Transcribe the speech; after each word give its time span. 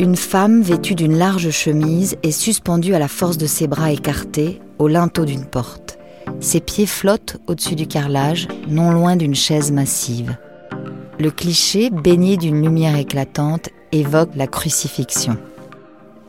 Une 0.00 0.16
femme 0.16 0.62
vêtue 0.62 0.94
d'une 0.94 1.18
large 1.18 1.50
chemise 1.50 2.16
est 2.22 2.30
suspendue 2.30 2.94
à 2.94 2.98
la 2.98 3.06
force 3.06 3.36
de 3.36 3.44
ses 3.44 3.66
bras 3.66 3.92
écartés 3.92 4.58
au 4.78 4.88
linteau 4.88 5.26
d'une 5.26 5.44
porte. 5.44 5.98
Ses 6.40 6.60
pieds 6.60 6.86
flottent 6.86 7.36
au-dessus 7.46 7.74
du 7.74 7.86
carrelage, 7.86 8.48
non 8.66 8.92
loin 8.92 9.14
d'une 9.16 9.34
chaise 9.34 9.70
massive. 9.72 10.38
Le 11.18 11.30
cliché, 11.30 11.90
baigné 11.90 12.38
d'une 12.38 12.62
lumière 12.62 12.96
éclatante, 12.96 13.68
évoque 13.92 14.30
la 14.36 14.46
crucifixion. 14.46 15.36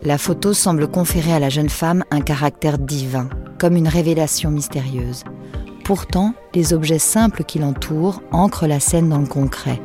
La 0.04 0.18
photo 0.18 0.52
semble 0.52 0.90
conférer 0.90 1.32
à 1.32 1.40
la 1.40 1.48
jeune 1.48 1.70
femme 1.70 2.04
un 2.12 2.20
caractère 2.20 2.78
divin, 2.78 3.30
comme 3.58 3.78
une 3.78 3.88
révélation 3.88 4.52
mystérieuse. 4.52 5.24
Pourtant, 5.86 6.34
les 6.54 6.74
objets 6.74 7.00
simples 7.00 7.46
qui 7.46 7.60
l'entourent 7.60 8.22
ancrent 8.34 8.68
la 8.68 8.82
scène 8.82 9.08
dans 9.08 9.20
le 9.20 9.28
concret. 9.28 9.82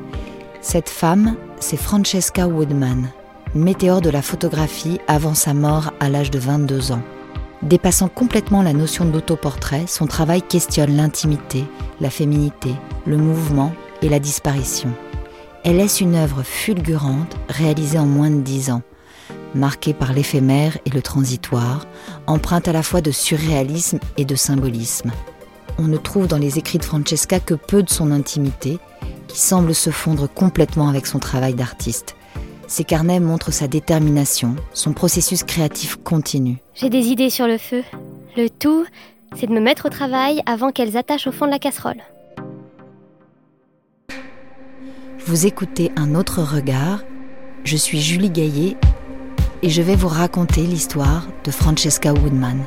Cette 0.61 0.89
femme, 0.89 1.37
c'est 1.61 1.77
Francesca 1.77 2.49
Woodman, 2.49 3.11
météore 3.55 4.01
de 4.01 4.11
la 4.11 4.23
photographie 4.23 4.99
avant 5.07 5.35
sa 5.35 5.55
mort 5.55 5.93
à 6.01 6.09
l'âge 6.09 6.31
de 6.31 6.39
22 6.39 6.93
ans. 6.93 7.03
Dépassant 7.63 8.09
complètement 8.09 8.63
la 8.63 8.73
notion 8.73 9.05
d'autoportrait, 9.05 9.87
son 9.87 10.07
travail 10.07 10.43
questionne 10.43 10.97
l'intimité, 10.97 11.65
la 12.01 12.11
féminité, 12.11 12.75
le 13.07 13.17
mouvement 13.17 13.73
et 14.03 14.09
la 14.09 14.19
disparition. 14.19 14.93
Elle 15.65 15.79
laisse 15.79 16.01
une 16.01 16.15
œuvre 16.15 16.43
fulgurante 16.43 17.37
réalisée 17.49 17.99
en 17.99 18.07
moins 18.07 18.31
de 18.31 18.41
dix 18.41 18.71
ans, 18.71 18.83
marquée 19.55 19.95
par 19.95 20.13
l'éphémère 20.13 20.79
et 20.85 20.91
le 20.91 21.03
transitoire, 21.03 21.87
empreinte 22.27 22.69
à 22.69 22.73
la 22.73 22.83
fois 22.83 23.01
de 23.01 23.11
surréalisme 23.11 23.99
et 24.17 24.25
de 24.25 24.35
symbolisme. 24.35 25.11
On 25.79 25.85
ne 25.85 25.97
trouve 25.97 26.27
dans 26.27 26.39
les 26.39 26.59
écrits 26.59 26.79
de 26.79 26.85
Francesca 26.85 27.41
que 27.41 27.55
peu 27.55 27.83
de 27.83 27.91
son 27.91 28.11
intimité, 28.11 28.79
qui 29.29 29.41
semble 29.41 29.75
se 29.75 29.91
fondre 29.91 30.29
complètement 30.33 30.89
avec 30.89 31.07
son 31.07 31.19
travail 31.19 31.55
d'artiste. 31.55 32.16
Ses 32.69 32.85
carnets 32.85 33.21
montrent 33.21 33.53
sa 33.53 33.69
détermination, 33.69 34.57
son 34.73 34.93
processus 34.93 35.45
créatif 35.45 35.97
continu. 35.97 36.59
J'ai 36.75 36.91
des 36.91 37.09
idées 37.09 37.31
sur 37.31 37.47
le 37.47 37.59
feu. 37.59 37.85
Le 38.37 38.49
tout, 38.49 38.85
c'est 39.37 39.47
de 39.47 39.53
me 39.53 39.61
mettre 39.61 39.87
au 39.87 39.89
travail 39.89 40.43
avant 40.47 40.73
qu'elles 40.73 40.97
attachent 40.97 41.29
au 41.29 41.33
fond 41.33 41.47
de 41.47 41.53
la 41.53 41.59
casserole. 41.59 42.03
Vous 45.27 45.47
écoutez 45.47 45.93
Un 45.97 46.15
autre 46.15 46.43
regard. 46.43 47.05
Je 47.65 47.77
suis 47.77 48.01
Julie 48.01 48.31
Gaillet 48.31 48.77
et 49.63 49.71
je 49.71 49.83
vais 49.83 49.97
vous 49.97 50.09
raconter 50.09 50.63
l'histoire 50.63 51.27
de 51.45 51.51
Francesca 51.51 52.13
Woodman. 52.13 52.65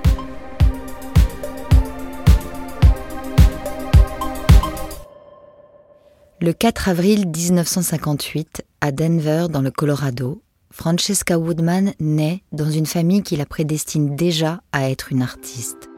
Le 6.42 6.54
4 6.54 6.88
avril 6.88 7.28
1958, 7.28 8.64
à 8.80 8.94
Denver, 8.94 9.48
dans 9.50 9.60
le 9.60 9.72
Colorado, 9.72 10.42
Francesca 10.72 11.38
Woodman 11.38 11.92
naît 12.00 12.44
dans 12.54 12.70
une 12.70 12.86
famille 12.86 13.24
qui 13.24 13.36
la 13.36 13.46
prédestine 13.46 14.16
déjà 14.16 14.62
à 14.72 14.90
être 14.90 15.12
une 15.12 15.22
artiste. 15.22 15.90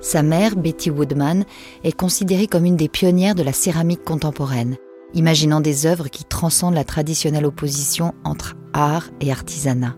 Sa 0.00 0.24
mère, 0.24 0.56
Betty 0.56 0.90
Woodman, 0.90 1.44
est 1.84 1.96
considérée 1.96 2.48
comme 2.48 2.64
une 2.64 2.74
des 2.74 2.88
pionnières 2.88 3.36
de 3.36 3.44
la 3.44 3.52
céramique 3.52 4.02
contemporaine, 4.02 4.76
imaginant 5.14 5.60
des 5.60 5.86
œuvres 5.86 6.08
qui 6.08 6.24
transcendent 6.24 6.74
la 6.74 6.82
traditionnelle 6.82 7.46
opposition 7.46 8.12
entre 8.24 8.56
art 8.72 9.08
et 9.20 9.30
artisanat. 9.30 9.94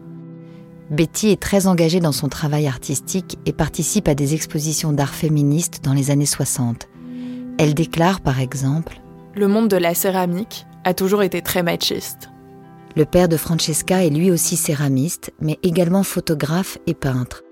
Betty 0.90 1.28
est 1.28 1.40
très 1.40 1.66
engagée 1.66 2.00
dans 2.00 2.12
son 2.12 2.28
travail 2.28 2.66
artistique 2.66 3.38
et 3.46 3.54
participe 3.54 4.06
à 4.06 4.14
des 4.14 4.34
expositions 4.34 4.92
d'art 4.92 5.14
féministe 5.14 5.80
dans 5.82 5.94
les 5.94 6.10
années 6.10 6.26
60. 6.26 6.88
Elle 7.56 7.74
déclare 7.74 8.20
par 8.20 8.40
exemple 8.40 9.00
Le 9.34 9.46
monde 9.46 9.68
de 9.68 9.76
la 9.76 9.94
céramique 9.94 10.66
a 10.82 10.92
toujours 10.92 11.22
été 11.22 11.40
très 11.40 11.62
machiste. 11.62 12.30
Le 12.96 13.04
père 13.04 13.28
de 13.28 13.36
Francesca 13.36 14.04
est 14.04 14.10
lui 14.10 14.30
aussi 14.30 14.56
céramiste, 14.56 15.32
mais 15.40 15.58
également 15.62 16.02
photographe 16.02 16.78
et 16.86 16.94
peintre. 16.94 17.42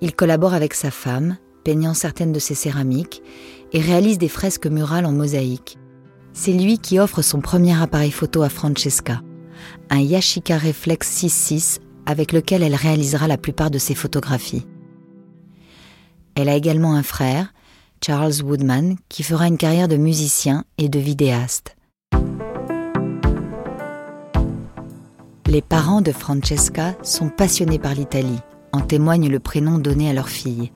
Il 0.00 0.14
collabore 0.14 0.54
avec 0.54 0.74
sa 0.74 0.90
femme, 0.90 1.36
peignant 1.64 1.94
certaines 1.94 2.32
de 2.32 2.38
ses 2.38 2.54
céramiques, 2.54 3.22
et 3.72 3.80
réalise 3.80 4.18
des 4.18 4.28
fresques 4.28 4.66
murales 4.66 5.06
en 5.06 5.12
mosaïque. 5.12 5.78
C'est 6.32 6.52
lui 6.52 6.78
qui 6.78 6.98
offre 6.98 7.22
son 7.22 7.40
premier 7.40 7.80
appareil 7.80 8.10
photo 8.10 8.42
à 8.42 8.48
Francesca, 8.48 9.20
un 9.90 10.00
Yashica 10.00 10.58
Reflex 10.58 11.24
6.6 11.24 11.80
avec 12.06 12.32
lequel 12.32 12.62
elle 12.62 12.74
réalisera 12.74 13.28
la 13.28 13.38
plupart 13.38 13.70
de 13.70 13.78
ses 13.78 13.94
photographies. 13.94 14.66
Elle 16.34 16.48
a 16.48 16.56
également 16.56 16.94
un 16.94 17.02
frère, 17.02 17.52
Charles 18.06 18.42
Woodman, 18.42 18.96
qui 19.08 19.22
fera 19.22 19.46
une 19.46 19.56
carrière 19.56 19.88
de 19.88 19.96
musicien 19.96 20.64
et 20.76 20.90
de 20.90 20.98
vidéaste. 20.98 21.74
Les 25.46 25.62
parents 25.62 26.02
de 26.02 26.12
Francesca 26.12 26.96
sont 27.02 27.30
passionnés 27.30 27.78
par 27.78 27.94
l'Italie, 27.94 28.40
en 28.72 28.82
témoigne 28.82 29.30
le 29.30 29.40
prénom 29.40 29.78
donné 29.78 30.10
à 30.10 30.12
leur 30.12 30.28
fille. 30.28 30.70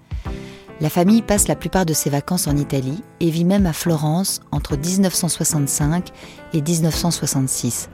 La 0.80 0.88
famille 0.88 1.20
passe 1.20 1.48
la 1.48 1.54
plupart 1.54 1.84
de 1.84 1.92
ses 1.92 2.08
vacances 2.08 2.46
en 2.46 2.56
Italie 2.56 3.02
et 3.20 3.28
vit 3.28 3.44
même 3.44 3.66
à 3.66 3.74
Florence 3.74 4.40
entre 4.50 4.78
1965 4.78 6.08
et 6.54 6.62
1966. 6.62 7.90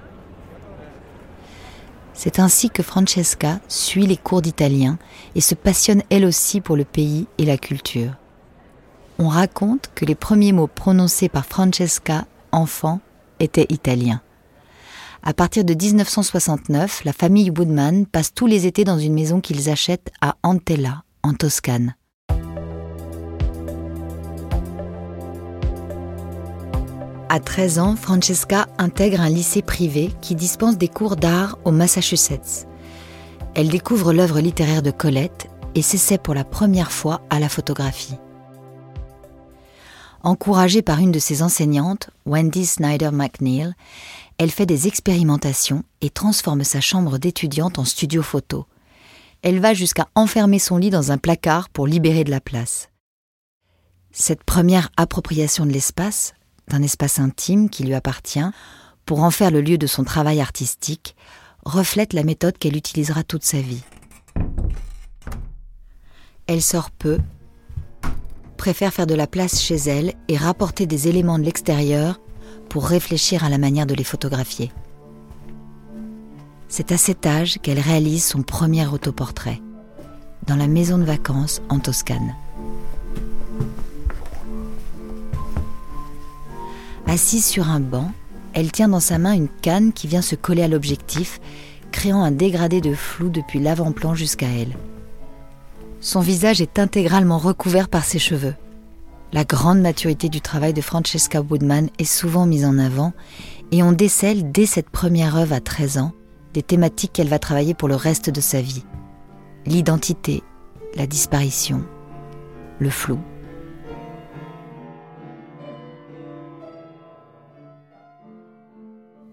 C'est 2.12 2.39
ainsi 2.39 2.71
que 2.71 2.84
Francesca 2.84 3.59
suit 3.66 4.06
les 4.06 4.16
cours 4.16 4.43
d'italien 4.43 4.97
et 5.34 5.41
se 5.41 5.56
passionne 5.56 6.05
elle 6.09 6.25
aussi 6.25 6.61
pour 6.61 6.77
le 6.77 6.84
pays 6.84 7.27
et 7.39 7.47
la 7.47 7.59
culture. 7.59 8.12
On 9.19 9.28
raconte 9.28 9.91
que 9.94 10.04
les 10.04 10.14
premiers 10.16 10.52
mots 10.52 10.66
prononcés 10.66 11.28
par 11.28 11.47
Francesca, 11.47 12.26
enfant, 12.50 13.00
étaient 13.38 13.66
italiens. 13.69 14.20
À 15.22 15.32
partir 15.32 15.64
de 15.64 15.72
1969, 15.72 17.04
la 17.04 17.12
famille 17.12 17.50
Woodman 17.50 18.06
passe 18.06 18.34
tous 18.34 18.47
les 18.47 18.66
étés 18.66 18.84
dans 18.84 18.98
une 18.98 19.14
maison 19.14 19.41
qu'ils 19.41 19.70
achètent 19.70 20.10
à 20.20 20.36
Antella, 20.42 21.04
en 21.22 21.32
Toscane. 21.32 21.94
À 27.30 27.41
13 27.41 27.78
ans, 27.78 27.97
Francesca 27.97 28.66
intègre 28.78 29.20
un 29.20 29.30
lycée 29.30 29.62
privé 29.62 30.10
qui 30.20 30.34
dispense 30.34 30.76
des 30.76 30.88
cours 30.88 31.16
d'art 31.16 31.58
au 31.64 31.70
Massachusetts. 31.70 32.69
Elle 33.54 33.69
découvre 33.69 34.12
l'œuvre 34.12 34.41
littéraire 34.41 34.82
de 34.82 34.91
Colette 34.91 35.48
et 35.74 35.82
s'essaie 35.82 36.19
pour 36.19 36.34
la 36.34 36.44
première 36.44 36.92
fois 36.92 37.22
à 37.30 37.41
la 37.41 37.48
photographie. 37.48 38.19
Encouragée 40.24 40.80
par 40.80 41.00
une 41.00 41.12
de 41.12 41.18
ses 41.18 41.42
enseignantes, 41.42 42.08
Wendy 42.24 42.64
Snyder 42.64 43.10
McNeil, 43.12 43.74
elle 44.38 44.50
fait 44.50 44.64
des 44.64 44.88
expérimentations 44.88 45.84
et 46.00 46.08
transforme 46.08 46.64
sa 46.64 46.80
chambre 46.80 47.18
d'étudiante 47.18 47.78
en 47.78 47.84
studio 47.84 48.22
photo. 48.22 48.64
Elle 49.42 49.60
va 49.60 49.74
jusqu'à 49.74 50.08
enfermer 50.14 50.58
son 50.58 50.78
lit 50.78 50.88
dans 50.88 51.12
un 51.12 51.18
placard 51.18 51.68
pour 51.68 51.86
libérer 51.86 52.24
de 52.24 52.30
la 52.30 52.40
place. 52.40 52.88
Cette 54.12 54.44
première 54.44 54.88
appropriation 54.96 55.66
de 55.66 55.72
l'espace 55.72 56.32
d'un 56.68 56.82
espace 56.82 57.18
intime 57.18 57.68
qui 57.68 57.84
lui 57.84 57.92
appartient, 57.92 58.48
pour 59.04 59.22
en 59.22 59.30
faire 59.30 59.50
le 59.50 59.60
lieu 59.60 59.76
de 59.76 59.86
son 59.86 60.04
travail 60.04 60.41
artistique, 60.41 61.16
reflète 61.66 62.14
la 62.14 62.24
méthode 62.24 62.56
qu'elle 62.56 62.78
utilisera 62.78 63.24
toute 63.24 63.44
sa 63.44 63.60
vie. 63.60 63.82
Elle 66.46 66.62
sort 66.62 66.91
peu, 66.91 67.18
préfère 68.56 68.92
faire 68.92 69.06
de 69.06 69.15
la 69.15 69.26
place 69.26 69.60
chez 69.60 69.76
elle 69.76 70.15
et 70.28 70.37
rapporter 70.37 70.87
des 70.87 71.09
éléments 71.09 71.38
de 71.38 71.44
l'extérieur 71.44 72.20
pour 72.69 72.87
réfléchir 72.87 73.44
à 73.44 73.48
la 73.48 73.59
manière 73.59 73.87
de 73.87 73.94
les 73.94 74.04
photographier. 74.04 74.72
C'est 76.69 76.92
à 76.92 76.97
cet 76.97 77.26
âge 77.26 77.59
qu'elle 77.62 77.78
réalise 77.78 78.25
son 78.25 78.42
premier 78.42 78.87
autoportrait, 78.87 79.60
dans 80.47 80.56
la 80.56 80.66
maison 80.66 80.98
de 80.98 81.04
vacances 81.04 81.62
en 81.69 81.78
Toscane. 81.78 82.34
Assise 87.06 87.47
sur 87.47 87.68
un 87.68 87.80
banc, 87.80 88.10
elle 88.54 88.72
tient 88.72 88.89
dans 88.89 89.01
sa 89.01 89.18
main 89.18 89.34
une 89.34 89.48
canne 89.48 89.92
qui 89.92 90.09
vient 90.09 90.22
se 90.22 90.34
coller 90.34 90.62
à 90.62 90.68
l'objectif, 90.68 91.41
créant 91.92 92.24
un 92.24 92.33
dégradé 92.33 92.80
de 92.80 92.95
flou 92.95 93.28
depuis 93.28 93.60
l'avant-plan 93.60 94.15
jusqu'à 94.15 94.48
elle. 94.48 94.74
Son 96.04 96.21
visage 96.21 96.60
est 96.60 96.78
intégralement 96.78 97.39
recouvert 97.39 97.89
par 97.89 98.04
ses 98.04 98.18
cheveux. 98.18 98.54
La 99.33 99.45
grande 99.45 99.80
maturité 99.80 100.28
du 100.28 100.42
travail 100.42 100.74
de 100.74 100.83
Francesca 100.83 101.41
Woodman 101.41 101.89
est 101.98 102.04
souvent 102.04 102.45
mise 102.45 102.66
en 102.66 102.77
avant 102.77 103.15
et 103.72 103.83
on 103.83 103.92
décèle 103.92 104.53
dès 104.53 104.66
cette 104.66 104.91
première 104.91 105.34
œuvre 105.34 105.54
à 105.54 105.60
13 105.60 105.97
ans 105.97 106.12
des 106.53 106.62
thématiques 106.62 107.15
qu'elle 107.15 107.30
va 107.30 107.39
travailler 107.39 107.72
pour 107.72 107.89
le 107.89 107.97
reste 107.97 108.28
de 108.28 108.42
sa 108.42 108.60
vie. 108.60 108.84
L'identité, 109.65 110.42
la 110.95 111.06
disparition, 111.06 111.83
le 112.80 112.91
flou. 112.91 113.18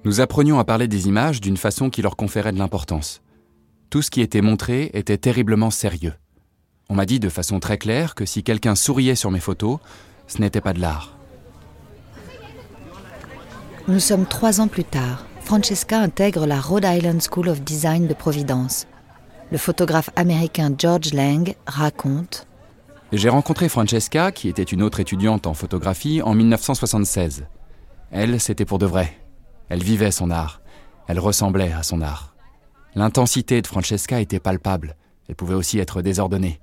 Nous 0.05 0.21
apprenions 0.21 0.57
à 0.57 0.63
parler 0.63 0.87
des 0.87 1.09
images 1.09 1.41
d'une 1.41 1.57
façon 1.57 1.89
qui 1.89 2.01
leur 2.01 2.15
conférait 2.15 2.53
de 2.53 2.59
l'importance. 2.59 3.21
Tout 3.89 4.01
ce 4.01 4.09
qui 4.09 4.21
était 4.21 4.41
montré 4.41 4.89
était 4.93 5.17
terriblement 5.17 5.69
sérieux. 5.69 6.13
On 6.91 6.95
m'a 6.95 7.05
dit 7.05 7.21
de 7.21 7.29
façon 7.29 7.61
très 7.61 7.77
claire 7.77 8.15
que 8.15 8.25
si 8.25 8.43
quelqu'un 8.43 8.75
souriait 8.75 9.15
sur 9.15 9.31
mes 9.31 9.39
photos, 9.39 9.77
ce 10.27 10.41
n'était 10.41 10.59
pas 10.59 10.73
de 10.73 10.81
l'art. 10.81 11.15
Nous 13.87 14.01
sommes 14.01 14.25
trois 14.25 14.59
ans 14.59 14.67
plus 14.67 14.83
tard. 14.83 15.25
Francesca 15.39 16.01
intègre 16.01 16.45
la 16.45 16.59
Rhode 16.59 16.83
Island 16.85 17.21
School 17.21 17.47
of 17.47 17.61
Design 17.61 18.07
de 18.07 18.13
Providence. 18.13 18.87
Le 19.53 19.57
photographe 19.57 20.09
américain 20.17 20.69
George 20.77 21.13
Lang 21.13 21.55
raconte 21.65 22.45
J'ai 23.13 23.29
rencontré 23.29 23.69
Francesca, 23.69 24.33
qui 24.33 24.49
était 24.49 24.61
une 24.61 24.83
autre 24.83 24.99
étudiante 24.99 25.47
en 25.47 25.53
photographie, 25.53 26.21
en 26.21 26.33
1976. 26.33 27.45
Elle, 28.11 28.37
c'était 28.41 28.65
pour 28.65 28.79
de 28.79 28.85
vrai. 28.85 29.13
Elle 29.69 29.81
vivait 29.81 30.11
son 30.11 30.29
art. 30.29 30.61
Elle 31.07 31.19
ressemblait 31.19 31.71
à 31.71 31.83
son 31.83 32.01
art. 32.01 32.35
L'intensité 32.95 33.61
de 33.61 33.67
Francesca 33.67 34.19
était 34.19 34.41
palpable. 34.41 34.97
Elle 35.29 35.35
pouvait 35.35 35.55
aussi 35.55 35.79
être 35.79 36.01
désordonnée. 36.01 36.59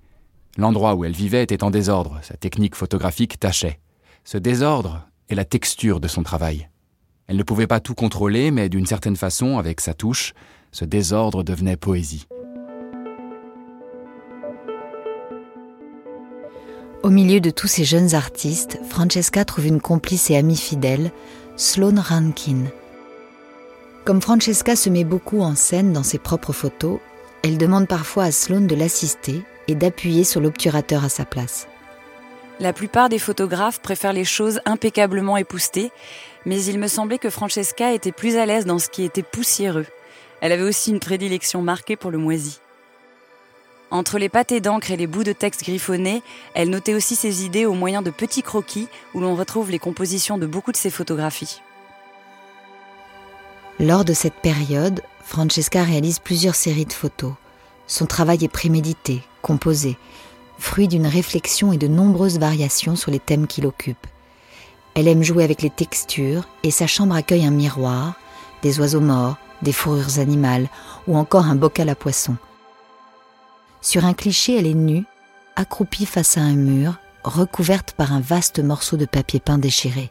L'endroit 0.59 0.97
où 0.97 1.05
elle 1.05 1.13
vivait 1.13 1.45
était 1.45 1.63
en 1.63 1.71
désordre. 1.71 2.19
Sa 2.23 2.35
technique 2.35 2.75
photographique 2.75 3.39
tâchait. 3.39 3.79
Ce 4.25 4.37
désordre 4.37 5.09
est 5.29 5.37
la 5.37 5.45
texture 5.45 6.01
de 6.01 6.09
son 6.09 6.25
travail. 6.25 6.69
Elle 7.29 7.37
ne 7.37 7.45
pouvait 7.45 7.69
pas 7.69 7.79
tout 7.79 7.95
contrôler, 7.95 8.51
mais 8.51 8.69
d'une 8.69 8.85
certaine 8.85 9.15
façon, 9.15 9.59
avec 9.59 9.81
sa 9.81 9.95
touche, 9.95 10.35
ce 10.73 10.85
désordre 10.85 11.45
devenait 11.45 11.77
poésie. 11.77 12.27
Au 17.05 17.11
milieu 17.11 17.39
de 17.39 17.51
tous 17.51 17.69
ces 17.69 17.85
jeunes 17.85 18.17
artistes, 18.17 18.81
Francesca 18.89 19.45
trouve 19.45 19.67
une 19.67 19.81
complice 19.81 20.29
et 20.29 20.37
amie 20.37 20.57
fidèle, 20.57 21.13
Sloane 21.57 22.01
Rankin. 22.01 22.65
Comme 24.05 24.21
Francesca 24.21 24.75
se 24.75 24.91
met 24.91 25.05
beaucoup 25.05 25.41
en 25.41 25.55
scène 25.55 25.93
dans 25.93 26.03
ses 26.03 26.19
propres 26.19 26.53
photos, 26.53 26.99
elle 27.45 27.59
demande 27.59 27.87
parfois 27.87 28.25
à 28.25 28.33
Sloane 28.33 28.67
de 28.67 28.75
l'assister 28.75 29.45
et 29.69 29.75
d'appuyer 29.75 30.25
sur 30.25 30.41
l'obturateur 30.41 31.05
à 31.05 31.09
sa 31.09 31.25
place. 31.25 31.69
La 32.61 32.73
plupart 32.73 33.09
des 33.09 33.21
photographes 33.21 33.81
préfèrent 33.81 34.13
les 34.13 34.25
choses 34.25 34.61
impeccablement 34.65 35.37
époustées, 35.37 35.93
mais 36.45 36.65
il 36.65 36.79
me 36.79 36.89
semblait 36.89 37.19
que 37.19 37.31
Francesca 37.31 37.93
était 37.93 38.11
plus 38.11 38.37
à 38.37 38.47
l'aise 38.47 38.67
dans 38.67 38.81
ce 38.81 38.89
qui 38.89 39.05
était 39.05 39.23
poussiéreux. 39.23 39.87
Elle 40.41 40.51
avait 40.51 40.65
aussi 40.65 40.91
une 40.91 40.99
prédilection 40.99 41.63
marquée 41.63 41.95
pour 41.95 42.11
le 42.11 42.19
moisi. 42.19 42.59
Entre 43.91 44.19
les 44.19 44.29
pâtés 44.29 44.61
d'encre 44.61 44.91
et 44.91 44.97
les 44.97 45.07
bouts 45.07 45.25
de 45.25 45.33
texte 45.33 45.63
griffonnés, 45.63 46.23
elle 46.55 46.69
notait 46.69 46.95
aussi 46.95 47.15
ses 47.15 47.45
idées 47.45 47.65
au 47.65 47.75
moyen 47.75 48.03
de 48.03 48.11
petits 48.11 48.43
croquis 48.43 48.89
où 49.15 49.21
l'on 49.21 49.35
retrouve 49.35 49.71
les 49.71 49.79
compositions 49.79 50.37
de 50.37 50.47
beaucoup 50.47 50.73
de 50.73 50.77
ses 50.77 50.91
photographies. 50.91 51.63
Lors 53.81 54.05
de 54.05 54.13
cette 54.13 54.35
période, 54.35 55.03
Francesca 55.25 55.85
réalise 55.85 56.19
plusieurs 56.19 56.57
séries 56.57 56.85
de 56.85 56.93
photos. 56.93 57.33
Son 57.87 58.07
travail 58.07 58.45
est 58.45 58.49
prémédité, 58.49 59.23
composé, 59.49 59.97
fruit 60.59 60.89
d'une 60.89 61.07
réflexion 61.07 61.73
et 61.73 61.79
de 61.79 61.89
nombreuses 61.89 62.39
variations 62.39 62.97
sur 62.97 63.11
les 63.11 63.19
thèmes 63.19 63.47
qui 63.47 63.63
l'occupent. 63.63 64.07
Elle 64.95 65.09
aime 65.09 65.23
jouer 65.23 65.43
avec 65.43 65.63
les 65.63 65.71
textures 65.71 66.47
et 66.63 66.71
sa 66.71 66.87
chambre 66.87 67.15
accueille 67.15 67.47
un 67.47 67.51
miroir, 67.51 68.13
des 68.61 68.79
oiseaux 68.79 69.01
morts, 69.01 69.39
des 69.63 69.73
fourrures 69.73 70.19
animales 70.19 70.69
ou 71.07 71.17
encore 71.17 71.47
un 71.47 71.55
bocal 71.55 71.89
à 71.89 71.95
poissons. 71.95 72.37
Sur 73.81 74.05
un 74.05 74.13
cliché, 74.13 74.59
elle 74.59 74.67
est 74.67 74.75
nue, 74.75 75.05
accroupie 75.57 76.05
face 76.05 76.37
à 76.37 76.43
un 76.43 76.57
mur, 76.57 76.99
recouverte 77.25 77.93
par 77.93 78.13
un 78.13 78.21
vaste 78.21 78.59
morceau 78.59 78.99
de 78.99 79.07
papier 79.07 79.41
peint 79.41 79.59
déchiré. 79.59 80.11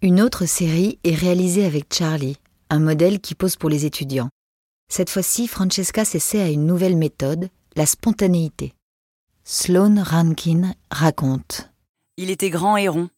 Une 0.00 0.20
autre 0.20 0.46
série 0.46 1.00
est 1.02 1.16
réalisée 1.16 1.64
avec 1.64 1.92
Charlie, 1.92 2.36
un 2.70 2.78
modèle 2.78 3.18
qui 3.18 3.34
pose 3.34 3.56
pour 3.56 3.68
les 3.68 3.84
étudiants. 3.84 4.28
Cette 4.88 5.10
fois-ci, 5.10 5.48
Francesca 5.48 6.04
s'essaie 6.04 6.40
à 6.40 6.48
une 6.48 6.66
nouvelle 6.66 6.96
méthode, 6.96 7.50
la 7.76 7.84
spontanéité. 7.84 8.74
Sloane 9.44 10.00
Rankin 10.00 10.74
raconte. 10.90 11.70
Il 12.16 12.30
était 12.30 12.50
grand 12.50 12.76
et 12.76 12.88
rond. 12.88 13.10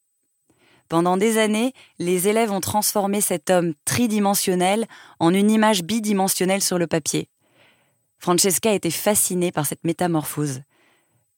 Pendant 0.88 1.17
des 1.17 1.38
années, 1.38 1.72
les 2.00 2.26
élèves 2.26 2.50
ont 2.50 2.61
transformé 2.61 3.20
cet 3.20 3.49
homme 3.50 3.75
tridimensionnel 3.84 4.87
en 5.20 5.32
une 5.32 5.50
image 5.50 5.84
bidimensionnelle 5.84 6.62
sur 6.62 6.78
le 6.78 6.88
papier. 6.88 7.28
Francesca 8.19 8.72
était 8.72 8.90
fascinée 8.90 9.52
par 9.52 9.64
cette 9.64 9.84
métamorphose. 9.84 10.62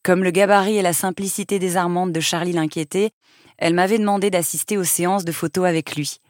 Comme 0.03 0.25
le 0.25 0.31
gabarit 0.31 0.79
et 0.79 0.83
la 0.83 0.95
simplicité 0.95 1.59
désarmante 1.59 2.13
de 2.13 2.21
Charlie 2.21 2.53
l'inquiétaient, 2.53 3.11
elle 3.59 3.75
m'avait 3.75 3.99
demandé 3.99 4.31
d'assister 4.31 4.79
aux 4.79 4.85
séances 4.85 5.27
de 5.27 5.33
photos 5.33 5.67
avec 5.67 5.95
lui. 5.95 6.22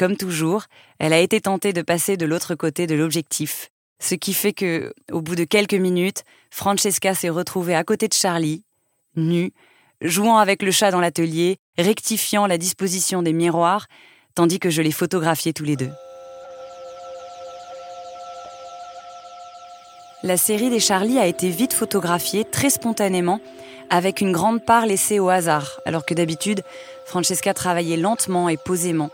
Comme 0.00 0.16
toujours, 0.16 0.64
elle 0.98 1.12
a 1.12 1.18
été 1.18 1.42
tentée 1.42 1.74
de 1.74 1.82
passer 1.82 2.16
de 2.16 2.24
l'autre 2.24 2.54
côté 2.54 2.86
de 2.86 2.94
l'objectif, 2.94 3.68
ce 3.98 4.14
qui 4.14 4.32
fait 4.32 4.54
que, 4.54 4.94
au 5.12 5.20
bout 5.20 5.34
de 5.34 5.44
quelques 5.44 5.74
minutes, 5.74 6.24
Francesca 6.50 7.14
s'est 7.14 7.28
retrouvée 7.28 7.74
à 7.74 7.84
côté 7.84 8.08
de 8.08 8.14
Charlie, 8.14 8.64
nue, 9.14 9.52
jouant 10.00 10.38
avec 10.38 10.62
le 10.62 10.70
chat 10.70 10.90
dans 10.90 11.00
l'atelier, 11.00 11.58
rectifiant 11.76 12.46
la 12.46 12.56
disposition 12.56 13.20
des 13.20 13.34
miroirs, 13.34 13.88
tandis 14.34 14.58
que 14.58 14.70
je 14.70 14.80
les 14.80 14.90
photographiais 14.90 15.52
tous 15.52 15.64
les 15.64 15.76
deux. 15.76 15.90
La 20.22 20.38
série 20.38 20.70
des 20.70 20.80
Charlie 20.80 21.18
a 21.18 21.26
été 21.26 21.50
vite 21.50 21.74
photographiée 21.74 22.46
très 22.46 22.70
spontanément, 22.70 23.38
avec 23.90 24.22
une 24.22 24.32
grande 24.32 24.64
part 24.64 24.86
laissée 24.86 25.18
au 25.18 25.28
hasard, 25.28 25.78
alors 25.84 26.06
que 26.06 26.14
d'habitude, 26.14 26.62
Francesca 27.04 27.52
travaillait 27.52 27.98
lentement 27.98 28.48
et 28.48 28.56
posément. 28.56 29.10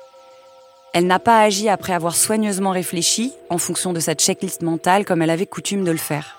Elle 0.92 1.06
n'a 1.06 1.18
pas 1.18 1.40
agi 1.40 1.68
après 1.68 1.92
avoir 1.92 2.16
soigneusement 2.16 2.70
réfléchi, 2.70 3.32
en 3.50 3.58
fonction 3.58 3.92
de 3.92 4.00
sa 4.00 4.14
checklist 4.14 4.62
mentale, 4.62 5.04
comme 5.04 5.22
elle 5.22 5.30
avait 5.30 5.46
coutume 5.46 5.84
de 5.84 5.90
le 5.90 5.98
faire. 5.98 6.38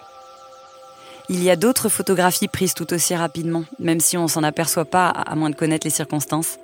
Il 1.29 1.43
y 1.43 1.49
a 1.49 1.55
d'autres 1.55 1.89
photographies 1.89 2.47
prises 2.47 2.73
tout 2.73 2.93
aussi 2.93 3.13
rapidement, 3.13 3.65
même 3.79 3.99
si 3.99 4.17
on 4.17 4.27
s'en 4.27 4.43
aperçoit 4.43 4.85
pas, 4.85 5.09
à 5.09 5.35
moins 5.35 5.49
de 5.49 5.55
connaître 5.55 5.85
les 5.85 5.91
circonstances. 5.91 6.57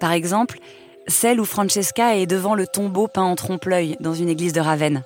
Par 0.00 0.12
exemple, 0.12 0.58
celle 1.06 1.40
où 1.40 1.44
Francesca 1.44 2.16
est 2.16 2.26
devant 2.26 2.54
le 2.54 2.66
tombeau 2.66 3.08
peint 3.08 3.22
en 3.22 3.36
trompe-l'œil 3.36 3.96
dans 4.00 4.14
une 4.14 4.28
église 4.28 4.52
de 4.52 4.60
Ravenne. 4.60 5.04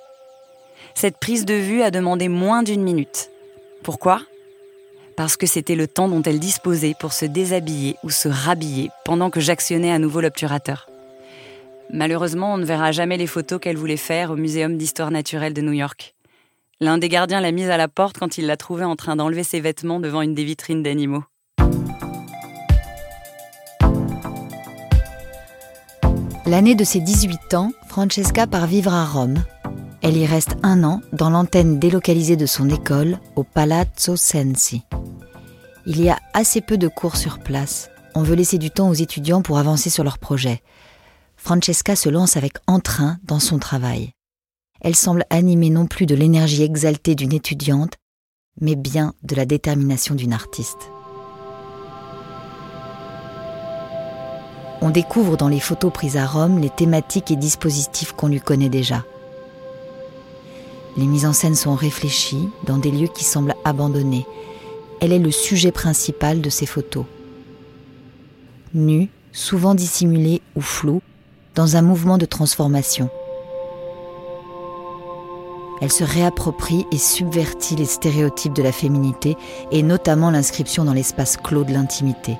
Cette 0.95 1.17
prise 1.17 1.45
de 1.45 1.53
vue 1.53 1.81
a 1.81 1.91
demandé 1.91 2.27
moins 2.27 2.63
d'une 2.63 2.83
minute. 2.83 3.29
Pourquoi? 3.83 4.21
Parce 5.15 5.37
que 5.37 5.45
c'était 5.45 5.75
le 5.75 5.87
temps 5.87 6.07
dont 6.07 6.23
elle 6.23 6.39
disposait 6.39 6.95
pour 6.99 7.13
se 7.13 7.25
déshabiller 7.25 7.97
ou 8.03 8.09
se 8.09 8.27
rhabiller 8.27 8.89
pendant 9.05 9.29
que 9.29 9.39
j'actionnais 9.39 9.91
à 9.91 9.99
nouveau 9.99 10.21
l'obturateur. 10.21 10.87
Malheureusement, 11.91 12.53
on 12.53 12.57
ne 12.57 12.65
verra 12.65 12.91
jamais 12.91 13.17
les 13.17 13.27
photos 13.27 13.59
qu'elle 13.59 13.77
voulait 13.77 13.97
faire 13.97 14.31
au 14.31 14.35
Muséum 14.35 14.77
d'histoire 14.77 15.11
naturelle 15.11 15.53
de 15.53 15.61
New 15.61 15.73
York. 15.73 16.15
L'un 16.79 16.97
des 16.97 17.09
gardiens 17.09 17.41
l'a 17.41 17.51
mise 17.51 17.69
à 17.69 17.77
la 17.77 17.87
porte 17.87 18.17
quand 18.17 18.37
il 18.37 18.45
l'a 18.45 18.57
trouvée 18.57 18.83
en 18.83 18.95
train 18.95 19.15
d'enlever 19.15 19.43
ses 19.43 19.59
vêtements 19.59 19.99
devant 19.99 20.21
une 20.21 20.33
des 20.33 20.43
vitrines 20.43 20.83
d'animaux. 20.83 21.23
L'année 26.45 26.75
de 26.75 26.83
ses 26.83 26.99
18 26.99 27.53
ans, 27.53 27.71
Francesca 27.87 28.47
part 28.47 28.67
vivre 28.67 28.93
à 28.93 29.05
Rome. 29.05 29.43
Elle 30.01 30.17
y 30.17 30.25
reste 30.25 30.57
un 30.61 30.83
an 30.83 30.99
dans 31.13 31.29
l'antenne 31.29 31.79
délocalisée 31.79 32.35
de 32.35 32.45
son 32.45 32.69
école 32.69 33.17
au 33.37 33.43
Palazzo 33.43 34.17
Sensi. 34.17 34.83
Il 35.85 36.03
y 36.03 36.09
a 36.09 36.19
assez 36.33 36.59
peu 36.59 36.77
de 36.77 36.89
cours 36.89 37.15
sur 37.15 37.39
place. 37.39 37.89
On 38.13 38.23
veut 38.23 38.35
laisser 38.35 38.57
du 38.57 38.69
temps 38.69 38.89
aux 38.89 38.93
étudiants 38.93 39.41
pour 39.41 39.57
avancer 39.57 39.89
sur 39.89 40.03
leurs 40.03 40.17
projets. 40.17 40.61
Francesca 41.43 41.97
se 41.97 42.07
lance 42.07 42.37
avec 42.37 42.53
entrain 42.67 43.17
dans 43.25 43.41
son 43.41 43.59
travail. 43.59 44.13
Elle 44.79 44.95
semble 44.95 45.25
animée 45.29 45.69
non 45.69 45.87
plus 45.87 46.05
de 46.05 46.15
l'énergie 46.15 46.63
exaltée 46.63 47.15
d'une 47.15 47.33
étudiante, 47.33 47.95
mais 48.61 48.77
bien 48.77 49.13
de 49.23 49.35
la 49.35 49.45
détermination 49.45 50.15
d'une 50.15 50.31
artiste. 50.31 50.89
On 54.79 54.89
découvre 54.89 55.35
dans 55.35 55.49
les 55.49 55.59
photos 55.59 55.91
prises 55.91 56.15
à 56.15 56.25
Rome 56.25 56.59
les 56.59 56.69
thématiques 56.69 57.29
et 57.29 57.35
dispositifs 57.35 58.13
qu'on 58.13 58.29
lui 58.29 58.39
connaît 58.39 58.69
déjà. 58.69 59.03
Les 60.95 61.07
mises 61.07 61.25
en 61.25 61.33
scène 61.33 61.55
sont 61.55 61.75
réfléchies 61.75 62.47
dans 62.65 62.77
des 62.77 62.91
lieux 62.91 63.09
qui 63.13 63.25
semblent 63.25 63.55
abandonnés. 63.65 64.25
Elle 65.01 65.11
est 65.11 65.19
le 65.19 65.31
sujet 65.31 65.73
principal 65.73 66.39
de 66.39 66.49
ces 66.49 66.65
photos. 66.65 67.05
Nue, 68.73 69.09
souvent 69.33 69.75
dissimulée 69.75 70.41
ou 70.55 70.61
floue, 70.61 71.01
dans 71.55 71.75
un 71.75 71.81
mouvement 71.81 72.17
de 72.17 72.25
transformation. 72.25 73.09
Elle 75.81 75.91
se 75.91 76.03
réapproprie 76.03 76.85
et 76.91 76.97
subvertit 76.97 77.75
les 77.75 77.85
stéréotypes 77.85 78.53
de 78.53 78.63
la 78.63 78.71
féminité 78.71 79.35
et 79.71 79.83
notamment 79.83 80.31
l'inscription 80.31 80.85
dans 80.85 80.93
l'espace 80.93 81.37
clos 81.37 81.63
de 81.63 81.73
l'intimité. 81.73 82.37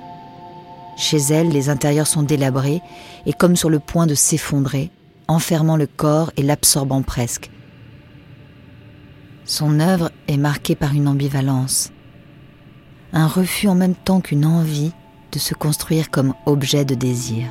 Chez 0.95 1.17
elle, 1.17 1.49
les 1.49 1.69
intérieurs 1.69 2.07
sont 2.07 2.23
délabrés 2.23 2.81
et 3.25 3.33
comme 3.33 3.55
sur 3.55 3.69
le 3.69 3.79
point 3.79 4.07
de 4.07 4.15
s'effondrer, 4.15 4.91
enfermant 5.27 5.75
le 5.75 5.87
corps 5.87 6.31
et 6.37 6.43
l'absorbant 6.43 7.01
presque. 7.01 7.49
Son 9.45 9.79
œuvre 9.79 10.11
est 10.27 10.37
marquée 10.37 10.75
par 10.75 10.93
une 10.93 11.07
ambivalence, 11.07 11.91
un 13.11 13.27
refus 13.27 13.67
en 13.67 13.75
même 13.75 13.95
temps 13.95 14.21
qu'une 14.21 14.45
envie 14.45 14.93
de 15.31 15.39
se 15.39 15.53
construire 15.53 16.09
comme 16.09 16.33
objet 16.45 16.85
de 16.85 16.95
désir. 16.95 17.47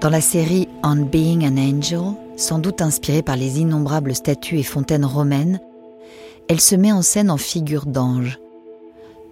Dans 0.00 0.10
la 0.10 0.20
série 0.20 0.68
On 0.82 0.96
Being 0.96 1.46
an 1.46 1.56
Angel, 1.56 2.12
sans 2.36 2.58
doute 2.58 2.82
inspirée 2.82 3.22
par 3.22 3.36
les 3.36 3.60
innombrables 3.60 4.14
statues 4.14 4.58
et 4.58 4.62
fontaines 4.62 5.06
romaines, 5.06 5.58
elle 6.48 6.60
se 6.60 6.76
met 6.76 6.92
en 6.92 7.00
scène 7.00 7.30
en 7.30 7.38
figure 7.38 7.86
d'ange. 7.86 8.38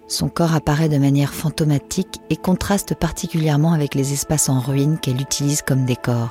Son 0.07 0.27
corps 0.27 0.55
apparaît 0.55 0.89
de 0.89 0.97
manière 0.97 1.35
fantomatique 1.35 2.19
et 2.31 2.35
contraste 2.35 2.95
particulièrement 2.95 3.73
avec 3.73 3.93
les 3.93 4.11
espaces 4.11 4.49
en 4.49 4.59
ruine 4.59 4.97
qu'elle 4.99 5.21
utilise 5.21 5.61
comme 5.61 5.85
décor. 5.85 6.29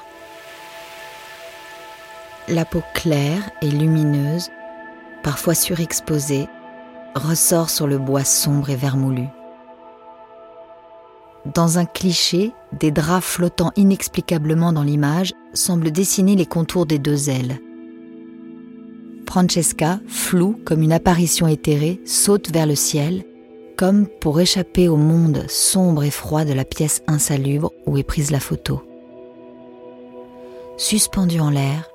La 2.48 2.64
peau 2.64 2.82
claire 2.92 3.50
et 3.62 3.70
lumineuse, 3.70 4.50
parfois 5.22 5.54
surexposée, 5.54 6.48
ressort 7.14 7.70
sur 7.70 7.86
le 7.86 7.98
bois 7.98 8.24
sombre 8.24 8.70
et 8.70 8.76
vermoulu. 8.76 9.28
Dans 11.52 11.78
un 11.78 11.84
cliché, 11.84 12.52
des 12.80 12.90
draps 12.90 13.24
flottant 13.24 13.70
inexplicablement 13.76 14.72
dans 14.72 14.82
l'image 14.82 15.34
semblent 15.52 15.90
dessiner 15.90 16.36
les 16.36 16.46
contours 16.46 16.86
des 16.86 16.98
deux 16.98 17.28
ailes. 17.28 17.60
Francesca, 19.28 20.00
floue 20.06 20.58
comme 20.64 20.80
une 20.80 20.92
apparition 20.92 21.46
éthérée, 21.46 22.00
saute 22.06 22.50
vers 22.50 22.66
le 22.66 22.76
ciel, 22.76 23.24
comme 23.76 24.06
pour 24.06 24.40
échapper 24.40 24.88
au 24.88 24.96
monde 24.96 25.44
sombre 25.48 26.04
et 26.04 26.10
froid 26.10 26.44
de 26.44 26.52
la 26.52 26.64
pièce 26.64 27.02
insalubre 27.08 27.72
où 27.86 27.98
est 27.98 28.04
prise 28.04 28.30
la 28.30 28.40
photo. 28.40 28.80
Suspendue 30.78 31.40
en 31.40 31.50
l'air, 31.50 31.90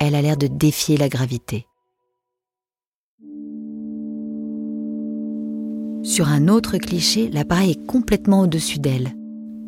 elle 0.00 0.14
a 0.14 0.22
l'air 0.22 0.36
de 0.36 0.46
défier 0.46 0.96
la 0.96 1.08
gravité. 1.08 1.66
Sur 6.02 6.28
un 6.28 6.48
autre 6.48 6.78
cliché, 6.78 7.28
l'appareil 7.28 7.72
est 7.72 7.86
complètement 7.86 8.42
au-dessus 8.42 8.78
d'elle. 8.78 9.14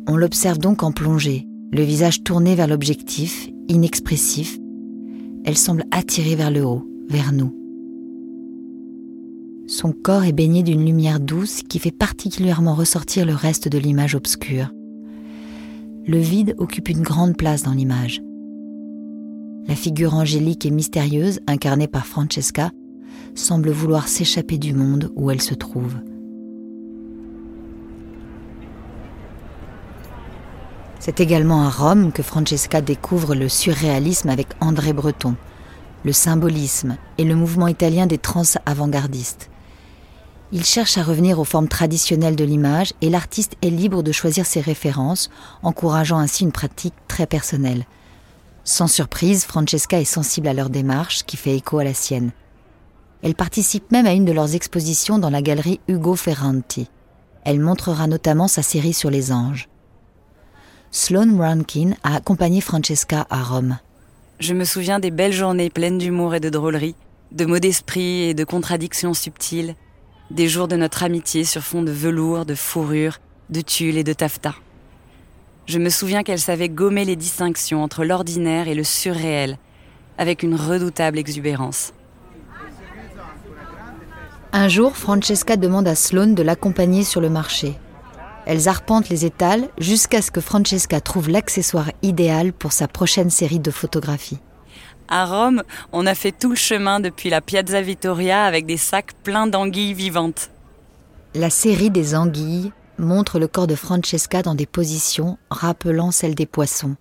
On 0.07 0.15
l'observe 0.15 0.57
donc 0.57 0.81
en 0.81 0.91
plongée, 0.91 1.47
le 1.71 1.83
visage 1.83 2.23
tourné 2.23 2.55
vers 2.55 2.67
l'objectif, 2.67 3.49
inexpressif. 3.67 4.57
Elle 5.43 5.57
semble 5.57 5.85
attirée 5.91 6.35
vers 6.35 6.51
le 6.51 6.65
haut, 6.65 6.87
vers 7.09 7.33
nous. 7.33 7.55
Son 9.67 9.91
corps 9.91 10.23
est 10.23 10.31
baigné 10.31 10.63
d'une 10.63 10.85
lumière 10.85 11.19
douce 11.19 11.63
qui 11.63 11.79
fait 11.79 11.91
particulièrement 11.91 12.75
ressortir 12.75 13.25
le 13.25 13.33
reste 13.33 13.67
de 13.67 13.77
l'image 13.77 14.15
obscure. 14.15 14.71
Le 16.05 16.17
vide 16.17 16.55
occupe 16.57 16.89
une 16.89 17.03
grande 17.03 17.37
place 17.37 17.63
dans 17.63 17.73
l'image. 17.73 18.21
La 19.67 19.75
figure 19.75 20.15
angélique 20.15 20.65
et 20.65 20.71
mystérieuse, 20.71 21.39
incarnée 21.47 21.87
par 21.87 22.05
Francesca, 22.05 22.71
semble 23.35 23.69
vouloir 23.69 24.07
s'échapper 24.07 24.57
du 24.57 24.73
monde 24.73 25.11
où 25.15 25.29
elle 25.29 25.41
se 25.41 25.53
trouve. 25.53 25.95
C'est 31.01 31.19
également 31.19 31.63
à 31.65 31.69
Rome 31.71 32.11
que 32.11 32.21
Francesca 32.21 32.79
découvre 32.79 33.33
le 33.33 33.49
surréalisme 33.49 34.29
avec 34.29 34.49
André 34.59 34.93
Breton, 34.93 35.35
le 36.05 36.13
symbolisme 36.13 36.95
et 37.17 37.23
le 37.23 37.33
mouvement 37.33 37.67
italien 37.67 38.05
des 38.05 38.19
trans 38.19 38.43
avant-gardistes. 38.67 39.49
Il 40.51 40.63
cherche 40.63 40.99
à 40.99 41.03
revenir 41.03 41.39
aux 41.39 41.43
formes 41.43 41.67
traditionnelles 41.67 42.35
de 42.35 42.43
l'image 42.43 42.93
et 43.01 43.09
l'artiste 43.09 43.55
est 43.63 43.71
libre 43.71 44.03
de 44.03 44.11
choisir 44.11 44.45
ses 44.45 44.61
références, 44.61 45.31
encourageant 45.63 46.19
ainsi 46.19 46.43
une 46.43 46.51
pratique 46.51 46.93
très 47.07 47.25
personnelle. 47.25 47.85
Sans 48.63 48.87
surprise, 48.87 49.45
Francesca 49.45 49.99
est 49.99 50.05
sensible 50.05 50.49
à 50.49 50.53
leur 50.53 50.69
démarche 50.69 51.23
qui 51.23 51.35
fait 51.35 51.55
écho 51.55 51.79
à 51.79 51.83
la 51.83 51.95
sienne. 51.95 52.29
Elle 53.23 53.33
participe 53.33 53.91
même 53.91 54.05
à 54.05 54.13
une 54.13 54.25
de 54.25 54.33
leurs 54.33 54.53
expositions 54.53 55.17
dans 55.17 55.31
la 55.31 55.41
galerie 55.41 55.79
Ugo 55.87 56.15
Ferranti. 56.15 56.89
Elle 57.43 57.59
montrera 57.59 58.05
notamment 58.05 58.47
sa 58.47 58.61
série 58.61 58.93
sur 58.93 59.09
les 59.09 59.31
anges. 59.31 59.70
Sloane 60.93 61.39
Rankin 61.39 61.91
a 62.03 62.17
accompagné 62.17 62.59
Francesca 62.59 63.25
à 63.29 63.41
Rome. 63.41 63.79
Je 64.41 64.53
me 64.53 64.65
souviens 64.65 64.99
des 64.99 65.09
belles 65.09 65.31
journées 65.31 65.69
pleines 65.69 65.97
d'humour 65.97 66.35
et 66.35 66.41
de 66.41 66.49
drôlerie, 66.49 66.95
de 67.31 67.45
mots 67.45 67.59
d'esprit 67.59 68.23
et 68.23 68.33
de 68.33 68.43
contradictions 68.43 69.13
subtiles, 69.13 69.75
des 70.31 70.49
jours 70.49 70.67
de 70.67 70.75
notre 70.75 71.03
amitié 71.03 71.45
sur 71.45 71.61
fond 71.61 71.81
de 71.81 71.91
velours, 71.91 72.45
de 72.45 72.55
fourrure, 72.55 73.19
de 73.49 73.61
tulle 73.61 73.97
et 73.97 74.03
de 74.03 74.11
taffetas. 74.11 74.55
Je 75.65 75.79
me 75.79 75.89
souviens 75.89 76.23
qu'elle 76.23 76.39
savait 76.39 76.67
gommer 76.67 77.05
les 77.05 77.15
distinctions 77.15 77.81
entre 77.81 78.03
l'ordinaire 78.03 78.67
et 78.67 78.75
le 78.75 78.83
surréel, 78.83 79.57
avec 80.17 80.43
une 80.43 80.55
redoutable 80.55 81.19
exubérance. 81.19 81.93
Un 84.51 84.67
jour, 84.67 84.97
Francesca 84.97 85.55
demande 85.55 85.87
à 85.87 85.95
Sloane 85.95 86.35
de 86.35 86.43
l'accompagner 86.43 87.05
sur 87.05 87.21
le 87.21 87.29
marché. 87.29 87.77
Elles 88.45 88.67
arpentent 88.67 89.09
les 89.09 89.25
étals 89.25 89.69
jusqu'à 89.77 90.21
ce 90.21 90.31
que 90.31 90.41
Francesca 90.41 90.99
trouve 90.99 91.29
l'accessoire 91.29 91.91
idéal 92.01 92.53
pour 92.53 92.71
sa 92.71 92.87
prochaine 92.87 93.29
série 93.29 93.59
de 93.59 93.71
photographies. 93.71 94.39
À 95.07 95.25
Rome, 95.25 95.63
on 95.91 96.05
a 96.05 96.15
fait 96.15 96.31
tout 96.31 96.49
le 96.49 96.55
chemin 96.55 96.99
depuis 96.99 97.29
la 97.29 97.41
Piazza 97.41 97.81
Vittoria 97.81 98.45
avec 98.45 98.65
des 98.65 98.77
sacs 98.77 99.13
pleins 99.23 99.47
d'anguilles 99.47 99.93
vivantes. 99.93 100.49
La 101.33 101.49
série 101.49 101.89
des 101.89 102.15
anguilles 102.15 102.71
montre 102.97 103.39
le 103.39 103.47
corps 103.47 103.67
de 103.67 103.75
Francesca 103.75 104.41
dans 104.41 104.55
des 104.55 104.65
positions 104.65 105.37
rappelant 105.49 106.11
celles 106.11 106.35
des 106.35 106.45
poissons, 106.45 106.95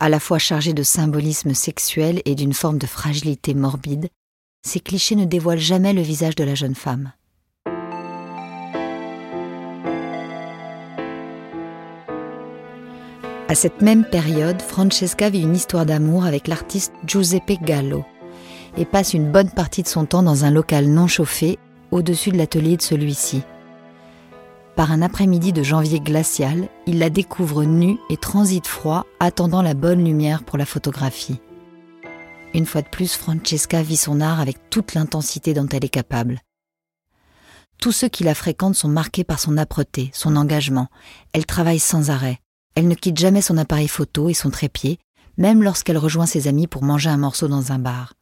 à 0.00 0.08
la 0.08 0.18
fois 0.18 0.38
chargées 0.38 0.72
de 0.72 0.82
symbolisme 0.82 1.54
sexuel 1.54 2.22
et 2.24 2.34
d'une 2.34 2.54
forme 2.54 2.78
de 2.78 2.86
fragilité 2.86 3.54
morbide. 3.54 4.08
Ces 4.66 4.80
clichés 4.80 5.16
ne 5.16 5.24
dévoilent 5.24 5.58
jamais 5.58 5.92
le 5.92 6.02
visage 6.02 6.36
de 6.36 6.44
la 6.44 6.54
jeune 6.54 6.74
femme. 6.74 7.12
À 13.52 13.54
cette 13.54 13.82
même 13.82 14.06
période, 14.06 14.62
Francesca 14.62 15.28
vit 15.28 15.42
une 15.42 15.54
histoire 15.54 15.84
d'amour 15.84 16.24
avec 16.24 16.48
l'artiste 16.48 16.94
Giuseppe 17.06 17.60
Gallo 17.60 18.02
et 18.78 18.86
passe 18.86 19.12
une 19.12 19.30
bonne 19.30 19.50
partie 19.50 19.82
de 19.82 19.88
son 19.88 20.06
temps 20.06 20.22
dans 20.22 20.46
un 20.46 20.50
local 20.50 20.86
non 20.86 21.06
chauffé 21.06 21.58
au-dessus 21.90 22.30
de 22.30 22.38
l'atelier 22.38 22.78
de 22.78 22.82
celui-ci. 22.82 23.42
Par 24.74 24.90
un 24.90 25.02
après-midi 25.02 25.52
de 25.52 25.62
janvier 25.62 26.00
glacial, 26.00 26.66
il 26.86 26.98
la 26.98 27.10
découvre 27.10 27.64
nue 27.64 27.98
et 28.08 28.16
transite 28.16 28.66
froid, 28.66 29.04
attendant 29.20 29.60
la 29.60 29.74
bonne 29.74 30.02
lumière 30.02 30.44
pour 30.44 30.56
la 30.56 30.64
photographie. 30.64 31.38
Une 32.54 32.64
fois 32.64 32.80
de 32.80 32.88
plus, 32.88 33.16
Francesca 33.16 33.82
vit 33.82 33.98
son 33.98 34.22
art 34.22 34.40
avec 34.40 34.70
toute 34.70 34.94
l'intensité 34.94 35.52
dont 35.52 35.68
elle 35.68 35.84
est 35.84 35.90
capable. 35.90 36.40
Tous 37.76 37.92
ceux 37.92 38.08
qui 38.08 38.24
la 38.24 38.34
fréquentent 38.34 38.76
sont 38.76 38.88
marqués 38.88 39.24
par 39.24 39.38
son 39.38 39.58
âpreté, 39.58 40.10
son 40.14 40.36
engagement. 40.36 40.88
Elle 41.34 41.44
travaille 41.44 41.80
sans 41.80 42.08
arrêt. 42.08 42.41
Elle 42.74 42.88
ne 42.88 42.94
quitte 42.94 43.18
jamais 43.18 43.42
son 43.42 43.58
appareil 43.58 43.88
photo 43.88 44.28
et 44.28 44.34
son 44.34 44.50
trépied, 44.50 44.98
même 45.36 45.62
lorsqu'elle 45.62 45.98
rejoint 45.98 46.26
ses 46.26 46.48
amis 46.48 46.66
pour 46.66 46.82
manger 46.82 47.10
un 47.10 47.16
morceau 47.16 47.48
dans 47.48 47.72
un 47.72 47.78
bar. 47.78 48.14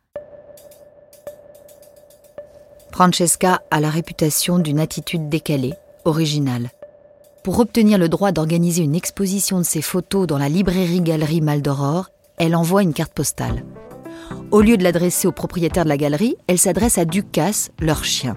Francesca 2.92 3.62
a 3.70 3.80
la 3.80 3.90
réputation 3.90 4.58
d'une 4.58 4.80
attitude 4.80 5.28
décalée, 5.28 5.74
originale. 6.04 6.70
Pour 7.42 7.58
obtenir 7.58 7.96
le 7.96 8.08
droit 8.08 8.32
d'organiser 8.32 8.82
une 8.82 8.94
exposition 8.94 9.58
de 9.58 9.64
ses 9.64 9.80
photos 9.80 10.26
dans 10.26 10.36
la 10.36 10.48
librairie-galerie 10.48 11.40
Maldoror, 11.40 12.10
elle 12.36 12.54
envoie 12.54 12.82
une 12.82 12.92
carte 12.92 13.14
postale. 13.14 13.64
Au 14.50 14.60
lieu 14.60 14.76
de 14.76 14.82
l'adresser 14.82 15.26
au 15.28 15.32
propriétaire 15.32 15.84
de 15.84 15.88
la 15.88 15.96
galerie, 15.96 16.36
elle 16.46 16.58
s'adresse 16.58 16.98
à 16.98 17.04
Ducasse, 17.04 17.70
leur 17.80 18.04
chien. 18.04 18.36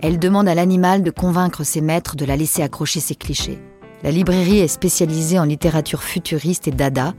Elle 0.00 0.18
demande 0.18 0.48
à 0.48 0.54
l'animal 0.54 1.02
de 1.02 1.10
convaincre 1.10 1.62
ses 1.62 1.80
maîtres 1.80 2.16
de 2.16 2.24
la 2.24 2.36
laisser 2.36 2.62
accrocher 2.62 3.00
ses 3.00 3.14
clichés. 3.14 3.60
La 4.02 4.10
librairie 4.10 4.58
est 4.58 4.68
spécialisée 4.68 5.38
en 5.38 5.44
littérature 5.44 6.02
futuriste 6.02 6.66
et 6.66 6.72
dada. 6.72 7.14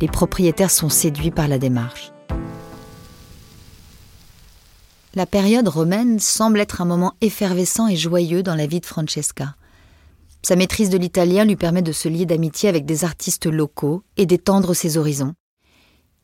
Les 0.00 0.08
propriétaires 0.08 0.72
sont 0.72 0.88
séduits 0.88 1.30
par 1.30 1.46
la 1.46 1.58
démarche. 1.58 2.12
La 5.14 5.24
période 5.24 5.68
romaine 5.68 6.18
semble 6.18 6.60
être 6.60 6.80
un 6.80 6.84
moment 6.84 7.14
effervescent 7.20 7.86
et 7.86 7.96
joyeux 7.96 8.42
dans 8.42 8.56
la 8.56 8.66
vie 8.66 8.80
de 8.80 8.86
Francesca. 8.86 9.54
Sa 10.42 10.56
maîtrise 10.56 10.90
de 10.90 10.98
l'italien 10.98 11.44
lui 11.44 11.56
permet 11.56 11.80
de 11.80 11.92
se 11.92 12.08
lier 12.08 12.26
d'amitié 12.26 12.68
avec 12.68 12.84
des 12.86 13.04
artistes 13.04 13.46
locaux 13.46 14.02
et 14.16 14.26
d'étendre 14.26 14.74
ses 14.74 14.98
horizons. 14.98 15.34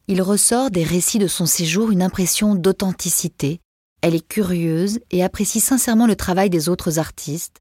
Il 0.09 0.21
ressort 0.21 0.71
des 0.71 0.85
récits 0.85 1.21
de 1.21 1.29
son 1.29 1.47
séjour 1.47 1.91
une 1.91 2.03
impression 2.03 2.55
d'authenticité. 2.57 3.61
Elle 4.01 4.17
est 4.17 4.27
curieuse 4.27 4.99
et 5.13 5.23
apprécie 5.23 5.61
sincèrement 5.61 6.09
le 6.09 6.17
travail 6.17 6.51
des 6.51 6.69
autres 6.69 6.99
artistes, 6.99 7.61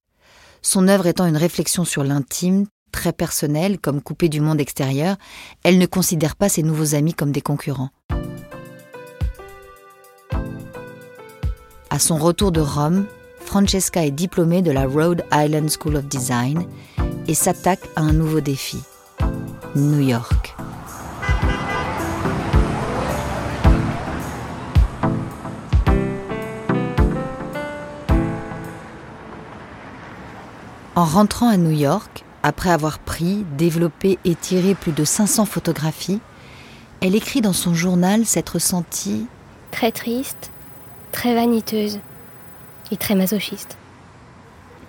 son 0.61 0.87
œuvre 0.87 1.07
étant 1.07 1.25
une 1.25 1.37
réflexion 1.37 1.85
sur 1.85 2.03
l'intime, 2.03 2.65
très 2.91 3.13
personnelle, 3.13 3.79
comme 3.79 4.01
coupée 4.01 4.29
du 4.29 4.41
monde 4.41 4.59
extérieur, 4.59 5.15
elle 5.63 5.77
ne 5.77 5.85
considère 5.85 6.35
pas 6.35 6.49
ses 6.49 6.63
nouveaux 6.63 6.95
amis 6.95 7.13
comme 7.13 7.31
des 7.31 7.41
concurrents. 7.41 7.89
À 11.89 11.99
son 11.99 12.17
retour 12.17 12.51
de 12.51 12.61
Rome, 12.61 13.05
Francesca 13.43 14.05
est 14.05 14.11
diplômée 14.11 14.61
de 14.61 14.71
la 14.71 14.85
Rhode 14.85 15.23
Island 15.33 15.69
School 15.69 15.97
of 15.97 16.05
Design 16.05 16.65
et 17.27 17.33
s'attaque 17.33 17.81
à 17.95 18.01
un 18.01 18.13
nouveau 18.13 18.39
défi, 18.39 18.77
New 19.75 19.99
York. 19.99 20.55
En 30.93 31.05
rentrant 31.05 31.47
à 31.47 31.55
New 31.55 31.71
York, 31.71 32.25
après 32.43 32.69
avoir 32.69 32.99
pris, 32.99 33.45
développé 33.57 34.19
et 34.25 34.35
tiré 34.35 34.75
plus 34.75 34.91
de 34.91 35.05
500 35.05 35.45
photographies, 35.45 36.19
elle 36.99 37.15
écrit 37.15 37.39
dans 37.39 37.53
son 37.53 37.73
journal 37.73 38.25
s'être 38.25 38.55
ressentie 38.55 39.25
très 39.71 39.93
triste, 39.93 40.51
très 41.13 41.33
vaniteuse 41.33 41.99
et 42.91 42.97
très 42.97 43.15
masochiste. 43.15 43.77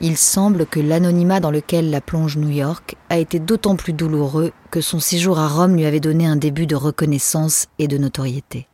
Il 0.01 0.17
semble 0.17 0.67
que 0.67 0.81
l'anonymat 0.81 1.39
dans 1.39 1.53
lequel 1.53 1.91
la 1.91 2.01
plonge 2.01 2.37
New 2.37 2.49
York 2.49 2.97
a 3.09 3.19
été 3.19 3.39
d'autant 3.39 3.77
plus 3.77 3.93
douloureux 3.93 4.51
que 4.73 4.81
son 4.81 4.99
séjour 4.99 5.39
à 5.39 5.47
Rome 5.47 5.77
lui 5.77 5.87
avait 5.87 6.01
donné 6.01 6.27
un 6.27 6.35
début 6.35 6.67
de 6.67 6.75
reconnaissance 6.75 7.69
et 7.79 7.87
de 7.87 7.99
notoriété. 7.99 8.67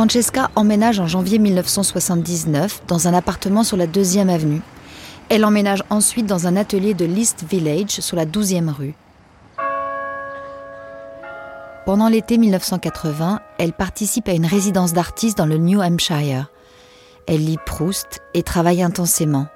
Francesca 0.00 0.50
emménage 0.56 0.98
en 0.98 1.06
janvier 1.06 1.38
1979 1.38 2.84
dans 2.86 3.06
un 3.06 3.12
appartement 3.12 3.62
sur 3.62 3.76
la 3.76 3.86
2e 3.86 4.30
avenue. 4.30 4.62
Elle 5.28 5.44
emménage 5.44 5.84
ensuite 5.90 6.24
dans 6.24 6.46
un 6.46 6.56
atelier 6.56 6.94
de 6.94 7.04
l'East 7.04 7.44
Village 7.46 8.00
sur 8.00 8.16
la 8.16 8.24
12e 8.24 8.70
rue. 8.70 8.94
Pendant 11.84 12.08
l'été 12.08 12.38
1980, 12.38 13.40
elle 13.58 13.74
participe 13.74 14.26
à 14.28 14.32
une 14.32 14.46
résidence 14.46 14.94
d'artistes 14.94 15.36
dans 15.36 15.44
le 15.44 15.58
New 15.58 15.82
Hampshire. 15.82 16.46
Elle 17.26 17.44
lit 17.44 17.58
Proust 17.66 18.22
et 18.32 18.42
travaille 18.42 18.82
intensément, 18.82 19.48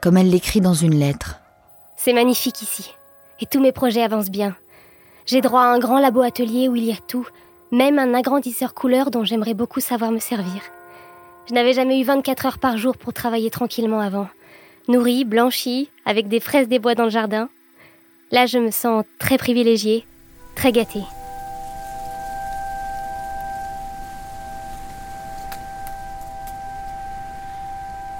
comme 0.00 0.16
elle 0.16 0.30
l'écrit 0.30 0.62
dans 0.62 0.72
une 0.72 0.94
lettre. 0.94 1.40
C'est 1.96 2.14
magnifique 2.14 2.62
ici, 2.62 2.94
et 3.40 3.44
tous 3.44 3.60
mes 3.60 3.72
projets 3.72 4.02
avancent 4.02 4.30
bien. 4.30 4.56
J'ai 5.26 5.42
droit 5.42 5.60
à 5.60 5.74
un 5.74 5.78
grand 5.78 5.98
labo 5.98 6.22
atelier 6.22 6.70
où 6.70 6.76
il 6.76 6.84
y 6.84 6.92
a 6.92 6.98
tout, 7.08 7.28
même 7.72 7.98
un 7.98 8.12
agrandisseur 8.12 8.74
couleur 8.74 9.10
dont 9.10 9.24
j'aimerais 9.24 9.54
beaucoup 9.54 9.80
savoir 9.80 10.12
me 10.12 10.18
servir. 10.18 10.62
Je 11.48 11.54
n'avais 11.54 11.72
jamais 11.72 11.98
eu 11.98 12.04
24 12.04 12.46
heures 12.46 12.58
par 12.58 12.76
jour 12.76 12.96
pour 12.98 13.14
travailler 13.14 13.50
tranquillement 13.50 14.00
avant. 14.00 14.28
Nourrie, 14.88 15.24
blanchie, 15.24 15.90
avec 16.04 16.28
des 16.28 16.38
fraises 16.38 16.68
des 16.68 16.78
bois 16.78 16.94
dans 16.94 17.04
le 17.04 17.10
jardin. 17.10 17.48
Là, 18.30 18.46
je 18.46 18.58
me 18.58 18.70
sens 18.70 19.04
très 19.18 19.38
privilégiée, 19.38 20.06
très 20.54 20.70
gâtée. 20.70 21.02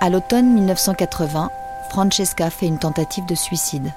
À 0.01 0.09
l'automne 0.09 0.53
1980, 0.55 1.51
Francesca 1.91 2.49
fait 2.51 2.67
une 2.67 2.79
tentative 2.79 3.27
de 3.27 3.35
suicide. 3.35 3.93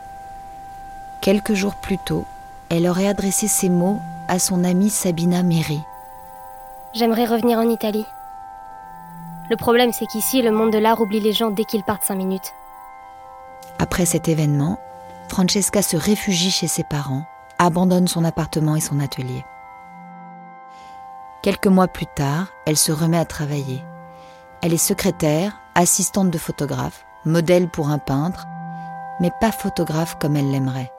Quelques 1.22 1.54
jours 1.54 1.76
plus 1.76 1.98
tôt, 1.98 2.26
elle 2.70 2.88
aurait 2.88 3.08
adressé 3.08 3.48
ces 3.48 3.70
mots 3.70 4.00
à 4.28 4.40
son 4.40 4.64
amie 4.64 4.90
Sabina 4.90 5.44
Meri. 5.44 5.82
J'aimerais 6.94 7.26
revenir 7.26 7.58
en 7.60 7.70
Italie. 7.70 8.06
Le 9.50 9.58
problème, 9.58 9.92
c'est 9.92 10.08
qu'ici, 10.08 10.42
le 10.42 10.52
monde 10.52 10.72
de 10.72 10.78
l'art 10.78 11.02
oublie 11.02 11.20
les 11.20 11.34
gens 11.34 11.52
dès 11.52 11.66
qu'ils 11.66 11.84
partent 11.84 12.04
cinq 12.04 12.16
minutes. 12.16 12.54
Après 13.78 14.06
cet 14.06 14.28
événement, 14.28 14.80
Francesca 15.28 15.82
se 15.82 15.98
réfugie 15.98 16.52
chez 16.52 16.68
ses 16.68 16.84
parents, 16.84 17.26
abandonne 17.60 18.08
son 18.08 18.24
appartement 18.24 18.76
et 18.76 18.82
son 18.82 19.00
atelier. 19.00 19.46
Quelques 21.42 21.68
mois 21.68 21.88
plus 21.88 22.08
tard, 22.08 22.48
elle 22.66 22.78
se 22.78 22.92
remet 22.92 23.20
à 23.20 23.26
travailler. 23.26 23.84
Elle 24.62 24.74
est 24.74 24.78
secrétaire, 24.78 25.60
assistante 25.76 26.32
de 26.32 26.38
photographe, 26.38 27.06
modèle 27.26 27.68
pour 27.68 27.90
un 27.90 28.00
peintre, 28.00 28.48
mais 29.20 29.32
pas 29.40 29.52
photographe 29.52 30.18
comme 30.20 30.36
elle 30.36 30.50
l'aimerait. 30.50 30.92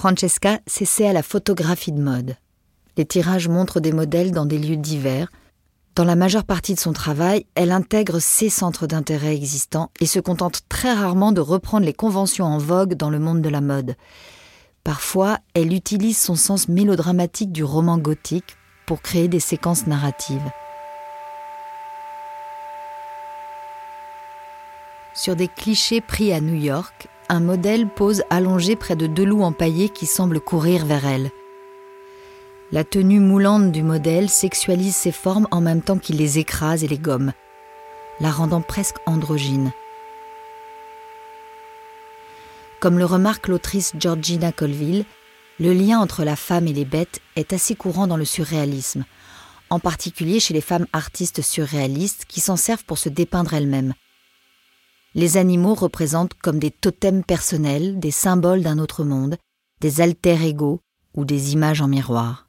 Francesca 0.00 0.60
s'essaie 0.66 1.06
à 1.06 1.12
la 1.12 1.22
photographie 1.22 1.92
de 1.92 2.00
mode. 2.00 2.36
Les 2.96 3.04
tirages 3.04 3.48
montrent 3.48 3.80
des 3.80 3.92
modèles 3.92 4.32
dans 4.32 4.46
des 4.46 4.56
lieux 4.56 4.78
divers. 4.78 5.30
Dans 5.94 6.04
la 6.04 6.16
majeure 6.16 6.44
partie 6.44 6.72
de 6.72 6.80
son 6.80 6.94
travail, 6.94 7.44
elle 7.54 7.70
intègre 7.70 8.18
ses 8.18 8.48
centres 8.48 8.86
d'intérêt 8.86 9.36
existants 9.36 9.90
et 10.00 10.06
se 10.06 10.18
contente 10.18 10.62
très 10.70 10.94
rarement 10.94 11.32
de 11.32 11.42
reprendre 11.42 11.84
les 11.84 11.92
conventions 11.92 12.46
en 12.46 12.56
vogue 12.56 12.94
dans 12.94 13.10
le 13.10 13.18
monde 13.18 13.42
de 13.42 13.50
la 13.50 13.60
mode. 13.60 13.94
Parfois, 14.84 15.36
elle 15.52 15.74
utilise 15.74 16.16
son 16.16 16.34
sens 16.34 16.66
mélodramatique 16.66 17.52
du 17.52 17.62
roman 17.62 17.98
gothique 17.98 18.56
pour 18.86 19.02
créer 19.02 19.28
des 19.28 19.38
séquences 19.38 19.86
narratives. 19.86 20.50
Sur 25.12 25.36
des 25.36 25.48
clichés 25.48 26.00
pris 26.00 26.32
à 26.32 26.40
New 26.40 26.54
York, 26.54 27.09
un 27.30 27.38
modèle 27.38 27.88
pose 27.88 28.24
allongé 28.28 28.74
près 28.74 28.96
de 28.96 29.06
deux 29.06 29.24
loups 29.24 29.44
empaillés 29.44 29.88
qui 29.88 30.06
semblent 30.06 30.40
courir 30.40 30.84
vers 30.84 31.06
elle. 31.06 31.30
La 32.72 32.82
tenue 32.82 33.20
moulante 33.20 33.70
du 33.70 33.84
modèle 33.84 34.28
sexualise 34.28 34.96
ses 34.96 35.12
formes 35.12 35.46
en 35.52 35.60
même 35.60 35.80
temps 35.80 35.98
qu'il 35.98 36.16
les 36.16 36.40
écrase 36.40 36.82
et 36.82 36.88
les 36.88 36.98
gomme, 36.98 37.32
la 38.18 38.32
rendant 38.32 38.60
presque 38.60 38.96
androgyne. 39.06 39.72
Comme 42.80 42.98
le 42.98 43.04
remarque 43.04 43.46
l'autrice 43.46 43.92
Georgina 43.96 44.50
Colville, 44.50 45.04
le 45.60 45.72
lien 45.72 46.00
entre 46.00 46.24
la 46.24 46.34
femme 46.34 46.66
et 46.66 46.72
les 46.72 46.84
bêtes 46.84 47.20
est 47.36 47.52
assez 47.52 47.76
courant 47.76 48.08
dans 48.08 48.16
le 48.16 48.24
surréalisme, 48.24 49.04
en 49.68 49.78
particulier 49.78 50.40
chez 50.40 50.54
les 50.54 50.60
femmes 50.60 50.86
artistes 50.92 51.42
surréalistes 51.42 52.24
qui 52.26 52.40
s'en 52.40 52.56
servent 52.56 52.84
pour 52.84 52.98
se 52.98 53.08
dépeindre 53.08 53.54
elles-mêmes. 53.54 53.94
Les 55.16 55.36
animaux 55.36 55.74
représentent 55.74 56.34
comme 56.34 56.60
des 56.60 56.70
totems 56.70 57.24
personnels, 57.24 57.98
des 57.98 58.12
symboles 58.12 58.62
d'un 58.62 58.78
autre 58.78 59.02
monde, 59.02 59.36
des 59.80 60.00
alter 60.00 60.36
égaux 60.46 60.80
ou 61.16 61.24
des 61.24 61.52
images 61.52 61.80
en 61.80 61.88
miroir. 61.88 62.46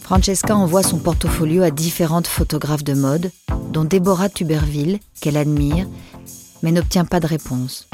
Francesca 0.00 0.56
envoie 0.56 0.82
son 0.82 0.98
portfolio 0.98 1.62
à 1.62 1.70
différentes 1.70 2.26
photographes 2.26 2.84
de 2.84 2.94
mode, 2.94 3.30
dont 3.70 3.84
Deborah 3.84 4.28
Tuberville, 4.28 4.98
qu'elle 5.20 5.36
admire, 5.36 5.86
mais 6.62 6.72
n'obtient 6.72 7.04
pas 7.04 7.20
de 7.20 7.28
réponse. 7.28 7.88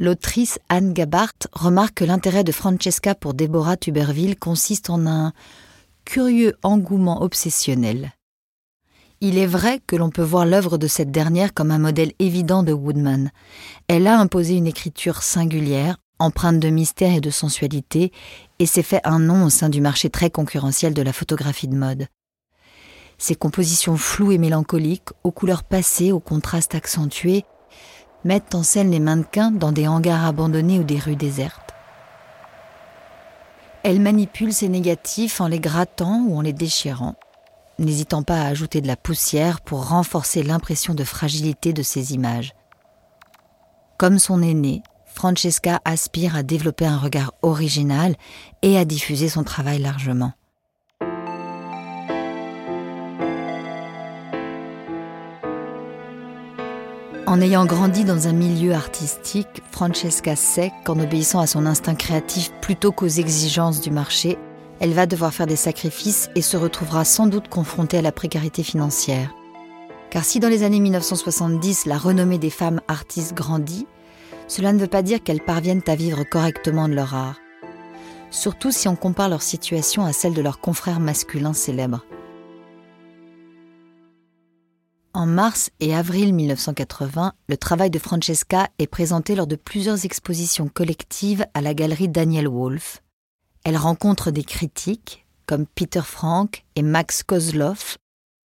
L'autrice 0.00 0.60
Anne 0.68 0.92
Gabart 0.92 1.34
remarque 1.52 1.94
que 1.94 2.04
l'intérêt 2.04 2.44
de 2.44 2.52
Francesca 2.52 3.16
pour 3.16 3.34
Deborah 3.34 3.76
Tuberville 3.76 4.38
consiste 4.38 4.90
en 4.90 5.06
un 5.08 5.32
curieux 6.04 6.54
engouement 6.62 7.20
obsessionnel. 7.22 8.12
Il 9.20 9.38
est 9.38 9.46
vrai 9.46 9.80
que 9.84 9.96
l'on 9.96 10.10
peut 10.10 10.22
voir 10.22 10.46
l'œuvre 10.46 10.78
de 10.78 10.86
cette 10.86 11.10
dernière 11.10 11.52
comme 11.52 11.72
un 11.72 11.80
modèle 11.80 12.12
évident 12.20 12.62
de 12.62 12.72
Woodman. 12.72 13.32
Elle 13.88 14.06
a 14.06 14.20
imposé 14.20 14.54
une 14.54 14.68
écriture 14.68 15.24
singulière, 15.24 15.96
empreinte 16.20 16.60
de 16.60 16.70
mystère 16.70 17.14
et 17.14 17.20
de 17.20 17.30
sensualité, 17.30 18.12
et 18.60 18.66
s'est 18.66 18.84
fait 18.84 19.00
un 19.02 19.18
nom 19.18 19.46
au 19.46 19.50
sein 19.50 19.68
du 19.68 19.80
marché 19.80 20.10
très 20.10 20.30
concurrentiel 20.30 20.94
de 20.94 21.02
la 21.02 21.12
photographie 21.12 21.66
de 21.66 21.76
mode. 21.76 22.06
Ses 23.18 23.34
compositions 23.34 23.96
floues 23.96 24.30
et 24.30 24.38
mélancoliques, 24.38 25.08
aux 25.24 25.32
couleurs 25.32 25.64
passées, 25.64 26.12
aux 26.12 26.20
contrastes 26.20 26.76
accentués, 26.76 27.44
mettent 28.24 28.54
en 28.54 28.62
scène 28.62 28.90
les 28.90 29.00
mannequins 29.00 29.50
dans 29.50 29.72
des 29.72 29.88
hangars 29.88 30.26
abandonnés 30.26 30.78
ou 30.78 30.84
des 30.84 30.98
rues 30.98 31.16
désertes. 31.16 31.74
Elle 33.82 34.00
manipule 34.00 34.52
ses 34.52 34.68
négatifs 34.68 35.40
en 35.40 35.46
les 35.46 35.60
grattant 35.60 36.24
ou 36.26 36.36
en 36.36 36.40
les 36.40 36.52
déchirant, 36.52 37.14
n'hésitant 37.78 38.22
pas 38.22 38.40
à 38.40 38.46
ajouter 38.46 38.80
de 38.80 38.86
la 38.86 38.96
poussière 38.96 39.60
pour 39.60 39.88
renforcer 39.88 40.42
l'impression 40.42 40.94
de 40.94 41.04
fragilité 41.04 41.72
de 41.72 41.82
ces 41.82 42.12
images. 42.12 42.54
Comme 43.96 44.18
son 44.18 44.42
aînée, 44.42 44.82
Francesca 45.06 45.80
aspire 45.84 46.36
à 46.36 46.42
développer 46.42 46.86
un 46.86 46.98
regard 46.98 47.34
original 47.42 48.14
et 48.62 48.78
à 48.78 48.84
diffuser 48.84 49.28
son 49.28 49.42
travail 49.42 49.78
largement. 49.78 50.32
En 57.28 57.42
ayant 57.42 57.66
grandi 57.66 58.06
dans 58.06 58.26
un 58.26 58.32
milieu 58.32 58.72
artistique, 58.72 59.62
Francesca 59.70 60.34
sait 60.34 60.72
qu'en 60.86 60.98
obéissant 60.98 61.40
à 61.40 61.46
son 61.46 61.66
instinct 61.66 61.94
créatif 61.94 62.50
plutôt 62.62 62.90
qu'aux 62.90 63.06
exigences 63.06 63.82
du 63.82 63.90
marché, 63.90 64.38
elle 64.80 64.94
va 64.94 65.04
devoir 65.04 65.34
faire 65.34 65.46
des 65.46 65.54
sacrifices 65.54 66.30
et 66.36 66.40
se 66.40 66.56
retrouvera 66.56 67.04
sans 67.04 67.26
doute 67.26 67.48
confrontée 67.48 67.98
à 67.98 68.02
la 68.02 68.12
précarité 68.12 68.62
financière. 68.62 69.34
Car 70.08 70.24
si 70.24 70.40
dans 70.40 70.48
les 70.48 70.62
années 70.62 70.80
1970 70.80 71.84
la 71.84 71.98
renommée 71.98 72.38
des 72.38 72.48
femmes 72.48 72.80
artistes 72.88 73.34
grandit, 73.34 73.86
cela 74.46 74.72
ne 74.72 74.78
veut 74.78 74.86
pas 74.86 75.02
dire 75.02 75.22
qu'elles 75.22 75.44
parviennent 75.44 75.82
à 75.86 75.96
vivre 75.96 76.24
correctement 76.24 76.88
de 76.88 76.94
leur 76.94 77.14
art. 77.14 77.36
Surtout 78.30 78.72
si 78.72 78.88
on 78.88 78.96
compare 78.96 79.28
leur 79.28 79.42
situation 79.42 80.06
à 80.06 80.14
celle 80.14 80.32
de 80.32 80.40
leurs 80.40 80.60
confrères 80.60 80.98
masculins 80.98 81.52
célèbres. 81.52 82.06
En 85.14 85.24
mars 85.26 85.70
et 85.80 85.94
avril 85.94 86.34
1980, 86.34 87.32
le 87.48 87.56
travail 87.56 87.90
de 87.90 87.98
Francesca 87.98 88.68
est 88.78 88.86
présenté 88.86 89.34
lors 89.34 89.46
de 89.46 89.56
plusieurs 89.56 90.04
expositions 90.04 90.68
collectives 90.68 91.46
à 91.54 91.62
la 91.62 91.72
galerie 91.72 92.08
Daniel 92.08 92.46
Wolf. 92.46 93.02
Elle 93.64 93.78
rencontre 93.78 94.30
des 94.30 94.44
critiques, 94.44 95.26
comme 95.46 95.66
Peter 95.66 96.02
Frank 96.04 96.64
et 96.76 96.82
Max 96.82 97.22
Kozloff, 97.22 97.96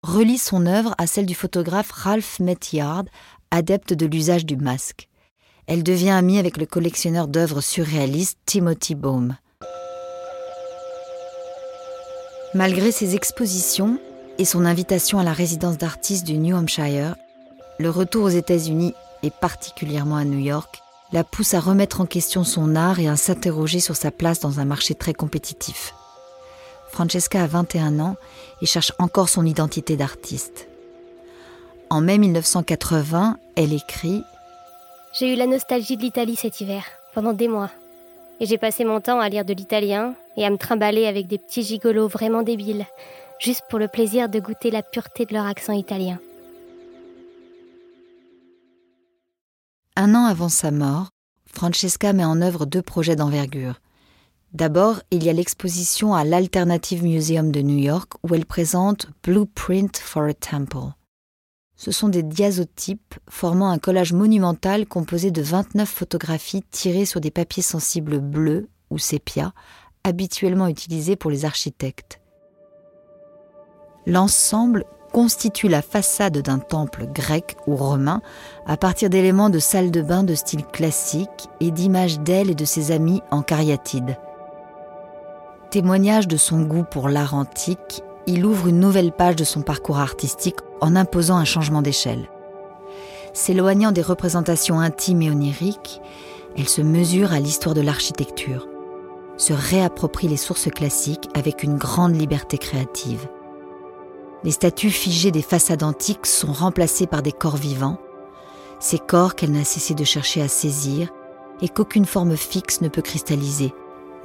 relie 0.03 0.37
son 0.37 0.67
œuvre 0.67 0.93
à 0.99 1.07
celle 1.07 1.25
du 1.25 1.35
photographe 1.35 1.91
Ralph 1.91 2.39
Meteyard, 2.39 3.05
adepte 3.49 3.93
de 3.93 4.05
l'usage 4.05 4.45
du 4.45 4.55
masque. 4.55 5.09
Elle 5.65 5.83
devient 5.83 6.11
amie 6.11 6.37
avec 6.37 6.57
le 6.57 6.65
collectionneur 6.67 7.27
d'œuvres 7.27 7.61
surréalistes 7.61 8.37
Timothy 8.45 8.93
Baum. 8.93 9.35
Malgré 12.53 12.91
ses 12.91 13.15
expositions, 13.15 13.99
et 14.41 14.45
son 14.45 14.65
invitation 14.65 15.19
à 15.19 15.23
la 15.23 15.33
résidence 15.33 15.77
d'artistes 15.77 16.25
du 16.25 16.35
New 16.35 16.57
Hampshire, 16.57 17.15
le 17.77 17.91
retour 17.91 18.23
aux 18.23 18.29
États-Unis 18.29 18.95
et 19.21 19.29
particulièrement 19.29 20.15
à 20.15 20.25
New 20.25 20.39
York 20.39 20.81
la 21.11 21.23
pousse 21.23 21.53
à 21.53 21.59
remettre 21.59 22.01
en 22.01 22.07
question 22.07 22.43
son 22.43 22.75
art 22.75 22.99
et 22.99 23.07
à 23.07 23.17
s'interroger 23.17 23.79
sur 23.79 23.95
sa 23.95 24.09
place 24.09 24.39
dans 24.39 24.59
un 24.59 24.65
marché 24.65 24.95
très 24.95 25.13
compétitif. 25.13 25.93
Francesca 26.89 27.43
a 27.43 27.45
21 27.45 27.99
ans 27.99 28.15
et 28.63 28.65
cherche 28.65 28.93
encore 28.97 29.29
son 29.29 29.45
identité 29.45 29.95
d'artiste. 29.95 30.67
En 31.91 32.01
mai 32.01 32.17
1980, 32.17 33.37
elle 33.55 33.73
écrit 33.73 34.23
J'ai 35.13 35.33
eu 35.33 35.35
la 35.35 35.45
nostalgie 35.45 35.97
de 35.97 36.01
l'Italie 36.01 36.35
cet 36.35 36.61
hiver, 36.61 36.83
pendant 37.13 37.33
des 37.33 37.47
mois. 37.47 37.69
Et 38.39 38.47
j'ai 38.47 38.57
passé 38.57 38.85
mon 38.85 39.01
temps 39.01 39.19
à 39.19 39.29
lire 39.29 39.45
de 39.45 39.53
l'italien 39.53 40.15
et 40.35 40.47
à 40.47 40.49
me 40.49 40.57
trimballer 40.57 41.05
avec 41.05 41.27
des 41.27 41.37
petits 41.37 41.61
gigolos 41.61 42.07
vraiment 42.07 42.41
débiles, 42.41 42.87
juste 43.41 43.63
pour 43.69 43.79
le 43.79 43.87
plaisir 43.87 44.29
de 44.29 44.39
goûter 44.39 44.71
la 44.71 44.83
pureté 44.83 45.25
de 45.25 45.33
leur 45.33 45.45
accent 45.45 45.73
italien. 45.73 46.19
Un 49.95 50.15
an 50.15 50.25
avant 50.25 50.49
sa 50.49 50.71
mort, 50.71 51.09
Francesca 51.45 52.13
met 52.13 52.23
en 52.23 52.41
œuvre 52.41 52.65
deux 52.65 52.81
projets 52.81 53.15
d'envergure. 53.15 53.81
D'abord, 54.53 55.01
il 55.11 55.23
y 55.23 55.29
a 55.29 55.33
l'exposition 55.33 56.13
à 56.13 56.23
l'Alternative 56.23 57.03
Museum 57.03 57.51
de 57.51 57.61
New 57.61 57.77
York 57.77 58.13
où 58.23 58.35
elle 58.35 58.45
présente 58.45 59.07
Blueprint 59.23 59.97
for 59.97 60.23
a 60.23 60.33
Temple. 60.33 60.93
Ce 61.75 61.91
sont 61.91 62.09
des 62.09 62.23
diazotypes 62.23 63.15
formant 63.29 63.71
un 63.71 63.79
collage 63.79 64.13
monumental 64.13 64.85
composé 64.85 65.31
de 65.31 65.41
29 65.41 65.89
photographies 65.89 66.63
tirées 66.69 67.05
sur 67.05 67.21
des 67.21 67.31
papiers 67.31 67.63
sensibles 67.63 68.19
bleus 68.19 68.69
ou 68.91 68.97
sépia, 68.97 69.53
habituellement 70.03 70.67
utilisés 70.67 71.15
pour 71.15 71.31
les 71.31 71.45
architectes. 71.45 72.20
L'ensemble 74.07 74.85
constitue 75.11 75.67
la 75.67 75.81
façade 75.81 76.37
d'un 76.39 76.59
temple 76.59 77.05
grec 77.05 77.57
ou 77.67 77.75
romain 77.75 78.21
à 78.65 78.77
partir 78.77 79.09
d'éléments 79.09 79.49
de 79.49 79.59
salle 79.59 79.91
de 79.91 80.01
bain 80.01 80.23
de 80.23 80.35
style 80.35 80.65
classique 80.65 81.49
et 81.59 81.71
d'images 81.71 82.19
d'elle 82.19 82.49
et 82.49 82.55
de 82.55 82.65
ses 82.65 82.91
amis 82.91 83.21
en 83.29 83.41
cariatide. 83.41 84.17
Témoignage 85.69 86.27
de 86.27 86.37
son 86.37 86.61
goût 86.61 86.83
pour 86.83 87.09
l'art 87.09 87.33
antique, 87.33 88.03
il 88.27 88.45
ouvre 88.45 88.67
une 88.67 88.79
nouvelle 88.79 89.11
page 89.11 89.35
de 89.35 89.43
son 89.43 89.61
parcours 89.61 89.99
artistique 89.99 90.59
en 90.79 90.95
imposant 90.95 91.37
un 91.37 91.45
changement 91.45 91.81
d'échelle. 91.81 92.29
S'éloignant 93.33 93.91
des 93.91 94.01
représentations 94.01 94.79
intimes 94.79 95.21
et 95.21 95.31
oniriques, 95.31 96.01
elle 96.57 96.67
se 96.67 96.81
mesure 96.81 97.31
à 97.31 97.39
l'histoire 97.39 97.75
de 97.75 97.81
l'architecture, 97.81 98.67
se 99.37 99.53
réapproprie 99.53 100.27
les 100.27 100.37
sources 100.37 100.69
classiques 100.69 101.29
avec 101.33 101.63
une 101.63 101.77
grande 101.77 102.15
liberté 102.15 102.57
créative. 102.57 103.27
Les 104.43 104.51
statues 104.51 104.89
figées 104.89 105.31
des 105.31 105.43
façades 105.43 105.83
antiques 105.83 106.25
sont 106.25 106.51
remplacées 106.51 107.05
par 107.05 107.21
des 107.21 107.31
corps 107.31 107.57
vivants, 107.57 107.99
ces 108.79 108.97
corps 108.97 109.35
qu'elle 109.35 109.51
n'a 109.51 109.63
cessé 109.63 109.93
de 109.93 110.03
chercher 110.03 110.41
à 110.41 110.47
saisir 110.47 111.09
et 111.61 111.69
qu'aucune 111.69 112.05
forme 112.05 112.35
fixe 112.35 112.81
ne 112.81 112.89
peut 112.89 113.03
cristalliser, 113.03 113.71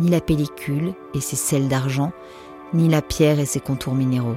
ni 0.00 0.08
la 0.08 0.22
pellicule 0.22 0.94
et 1.14 1.20
ses 1.20 1.36
sels 1.36 1.68
d'argent, 1.68 2.12
ni 2.72 2.88
la 2.88 3.02
pierre 3.02 3.38
et 3.38 3.46
ses 3.46 3.60
contours 3.60 3.94
minéraux. 3.94 4.36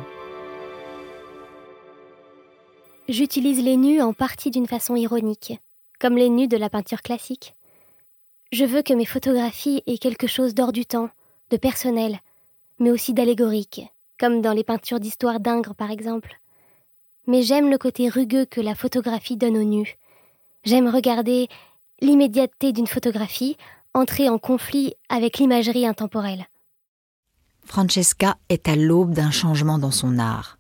J'utilise 3.08 3.64
les 3.64 3.78
nus 3.78 4.02
en 4.02 4.14
partie 4.14 4.52
d'une 4.52 4.68
façon 4.68 4.96
ironique, 4.96 5.60
comme 6.00 6.18
les 6.18 6.30
nus 6.30 6.48
de 6.50 6.58
la 6.58 6.70
peinture 6.70 7.02
classique. 7.02 7.56
Je 8.52 8.66
veux 8.66 8.82
que 8.82 8.94
mes 8.94 9.06
photographies 9.06 9.82
aient 9.88 9.98
quelque 9.98 10.28
chose 10.28 10.54
d'hors 10.54 10.74
du 10.74 10.86
temps, 10.86 11.10
de 11.50 11.58
personnel, 11.58 12.20
mais 12.80 12.92
aussi 12.92 13.14
d'allégorique, 13.14 13.82
comme 14.20 14.42
dans 14.42 14.54
les 14.54 14.64
peintures 14.64 15.00
d'histoire 15.00 15.40
d'Ingres 15.40 15.76
par 15.76 15.92
exemple. 15.92 16.40
Mais 17.28 17.42
j'aime 17.44 17.70
le 17.70 17.78
côté 17.78 18.10
rugueux 18.10 18.46
que 18.46 18.62
la 18.62 18.76
photographie 18.76 19.38
donne 19.38 19.58
aux 19.58 19.64
nus. 19.64 19.98
J'aime 20.64 20.88
regarder 20.88 21.48
l'immédiateté 22.02 22.72
d'une 22.74 22.88
photographie 22.88 23.58
entrer 23.94 24.30
en 24.30 24.38
conflit 24.38 24.94
avec 25.10 25.38
l'imagerie 25.38 25.88
intemporelle. 25.88 26.46
Francesca 27.66 28.38
est 28.50 28.68
à 28.68 28.76
l'aube 28.76 29.14
d'un 29.14 29.32
changement 29.32 29.78
dans 29.78 29.92
son 29.92 30.18
art. 30.18 30.58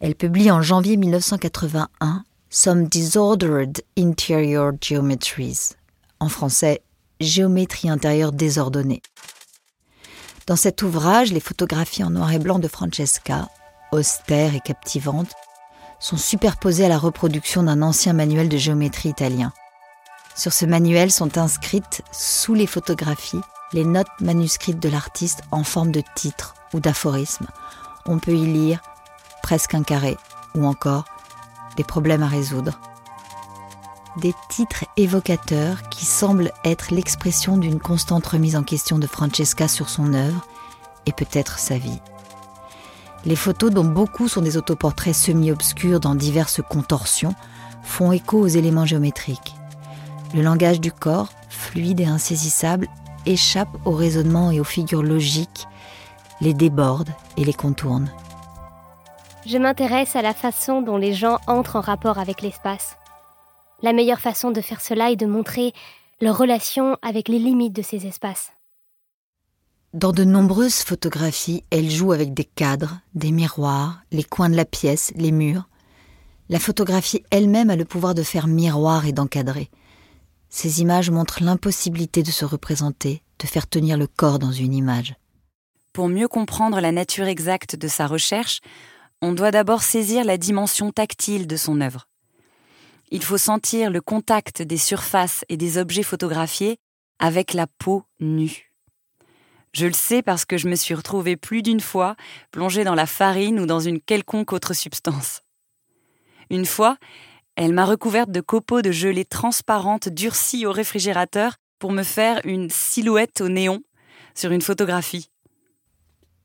Elle 0.00 0.14
publie 0.14 0.50
en 0.50 0.60
janvier 0.60 0.96
1981 0.96 2.24
Some 2.50 2.88
Disordered 2.88 3.82
Interior 3.96 4.72
Geometries, 4.80 5.74
en 6.18 6.28
français 6.28 6.82
Géométrie 7.20 7.90
intérieure 7.90 8.32
désordonnée. 8.32 9.02
Dans 10.48 10.56
cet 10.56 10.80
ouvrage, 10.80 11.30
les 11.30 11.40
photographies 11.40 12.02
en 12.02 12.08
noir 12.08 12.32
et 12.32 12.38
blanc 12.38 12.58
de 12.58 12.68
Francesca, 12.68 13.50
austères 13.92 14.54
et 14.54 14.60
captivantes, 14.60 15.34
sont 15.98 16.16
superposées 16.16 16.86
à 16.86 16.88
la 16.88 16.96
reproduction 16.96 17.64
d'un 17.64 17.82
ancien 17.82 18.14
manuel 18.14 18.48
de 18.48 18.56
géométrie 18.56 19.10
italien. 19.10 19.52
Sur 20.34 20.54
ce 20.54 20.64
manuel 20.64 21.10
sont 21.10 21.36
inscrites, 21.36 22.00
sous 22.12 22.54
les 22.54 22.66
photographies, 22.66 23.42
les 23.74 23.84
notes 23.84 24.06
manuscrites 24.20 24.80
de 24.80 24.88
l'artiste 24.88 25.42
en 25.50 25.64
forme 25.64 25.92
de 25.92 26.02
titres 26.14 26.54
ou 26.72 26.80
d'aphorismes. 26.80 27.48
On 28.06 28.18
peut 28.18 28.32
y 28.32 28.46
lire 28.46 28.80
presque 29.42 29.74
un 29.74 29.82
carré 29.82 30.16
ou 30.54 30.64
encore 30.64 31.04
des 31.76 31.84
problèmes 31.84 32.22
à 32.22 32.28
résoudre. 32.28 32.80
Des 34.20 34.34
titres 34.48 34.84
évocateurs 34.96 35.88
qui 35.90 36.04
semblent 36.04 36.50
être 36.64 36.92
l'expression 36.92 37.56
d'une 37.56 37.78
constante 37.78 38.26
remise 38.26 38.56
en 38.56 38.64
question 38.64 38.98
de 38.98 39.06
Francesca 39.06 39.68
sur 39.68 39.88
son 39.88 40.12
œuvre 40.12 40.44
et 41.06 41.12
peut-être 41.12 41.60
sa 41.60 41.78
vie. 41.78 42.00
Les 43.24 43.36
photos, 43.36 43.70
dont 43.70 43.84
beaucoup 43.84 44.26
sont 44.26 44.40
des 44.40 44.56
autoportraits 44.56 45.14
semi-obscurs 45.14 46.00
dans 46.00 46.16
diverses 46.16 46.60
contorsions, 46.68 47.34
font 47.84 48.10
écho 48.10 48.40
aux 48.40 48.48
éléments 48.48 48.86
géométriques. 48.86 49.54
Le 50.34 50.42
langage 50.42 50.80
du 50.80 50.90
corps, 50.90 51.28
fluide 51.48 52.00
et 52.00 52.06
insaisissable, 52.06 52.88
échappe 53.24 53.68
au 53.84 53.92
raisonnement 53.92 54.50
et 54.50 54.58
aux 54.58 54.64
figures 54.64 55.04
logiques, 55.04 55.68
les 56.40 56.54
déborde 56.54 57.10
et 57.36 57.44
les 57.44 57.54
contourne. 57.54 58.10
Je 59.46 59.58
m'intéresse 59.58 60.16
à 60.16 60.22
la 60.22 60.34
façon 60.34 60.82
dont 60.82 60.96
les 60.96 61.14
gens 61.14 61.38
entrent 61.46 61.76
en 61.76 61.80
rapport 61.80 62.18
avec 62.18 62.42
l'espace. 62.42 62.97
La 63.80 63.92
meilleure 63.92 64.20
façon 64.20 64.50
de 64.50 64.60
faire 64.60 64.80
cela 64.80 65.12
est 65.12 65.16
de 65.16 65.26
montrer 65.26 65.72
leur 66.20 66.36
relation 66.36 66.96
avec 67.00 67.28
les 67.28 67.38
limites 67.38 67.74
de 67.74 67.82
ces 67.82 68.06
espaces. 68.06 68.50
Dans 69.94 70.12
de 70.12 70.24
nombreuses 70.24 70.82
photographies, 70.82 71.62
elle 71.70 71.88
joue 71.88 72.12
avec 72.12 72.34
des 72.34 72.44
cadres, 72.44 73.00
des 73.14 73.30
miroirs, 73.30 74.02
les 74.10 74.24
coins 74.24 74.50
de 74.50 74.56
la 74.56 74.64
pièce, 74.64 75.12
les 75.14 75.30
murs. 75.30 75.68
La 76.48 76.58
photographie 76.58 77.22
elle-même 77.30 77.70
a 77.70 77.76
le 77.76 77.84
pouvoir 77.84 78.14
de 78.14 78.24
faire 78.24 78.48
miroir 78.48 79.06
et 79.06 79.12
d'encadrer. 79.12 79.70
Ces 80.50 80.80
images 80.80 81.10
montrent 81.10 81.42
l'impossibilité 81.44 82.24
de 82.24 82.30
se 82.32 82.44
représenter, 82.44 83.22
de 83.38 83.46
faire 83.46 83.68
tenir 83.68 83.96
le 83.96 84.08
corps 84.08 84.40
dans 84.40 84.52
une 84.52 84.74
image. 84.74 85.14
Pour 85.92 86.08
mieux 86.08 86.28
comprendre 86.28 86.80
la 86.80 86.90
nature 86.90 87.26
exacte 87.26 87.76
de 87.76 87.86
sa 87.86 88.08
recherche, 88.08 88.60
on 89.22 89.32
doit 89.32 89.52
d'abord 89.52 89.82
saisir 89.82 90.24
la 90.24 90.36
dimension 90.36 90.90
tactile 90.90 91.46
de 91.46 91.56
son 91.56 91.80
œuvre. 91.80 92.07
Il 93.10 93.22
faut 93.22 93.38
sentir 93.38 93.90
le 93.90 94.00
contact 94.00 94.62
des 94.62 94.76
surfaces 94.76 95.44
et 95.48 95.56
des 95.56 95.78
objets 95.78 96.02
photographiés 96.02 96.78
avec 97.18 97.54
la 97.54 97.66
peau 97.66 98.04
nue. 98.20 98.72
Je 99.72 99.86
le 99.86 99.92
sais 99.92 100.22
parce 100.22 100.44
que 100.44 100.56
je 100.56 100.68
me 100.68 100.74
suis 100.74 100.94
retrouvée 100.94 101.36
plus 101.36 101.62
d'une 101.62 101.80
fois 101.80 102.16
plongée 102.50 102.84
dans 102.84 102.94
la 102.94 103.06
farine 103.06 103.60
ou 103.60 103.66
dans 103.66 103.80
une 103.80 104.00
quelconque 104.00 104.52
autre 104.52 104.74
substance. 104.74 105.42
Une 106.50 106.66
fois, 106.66 106.96
elle 107.56 107.72
m'a 107.72 107.84
recouverte 107.84 108.30
de 108.30 108.40
copeaux 108.40 108.82
de 108.82 108.92
gelée 108.92 109.24
transparente 109.24 110.08
durcie 110.08 110.66
au 110.66 110.72
réfrigérateur 110.72 111.56
pour 111.78 111.92
me 111.92 112.02
faire 112.02 112.40
une 112.44 112.70
silhouette 112.70 113.40
au 113.40 113.48
néon 113.48 113.82
sur 114.34 114.52
une 114.52 114.62
photographie. 114.62 115.30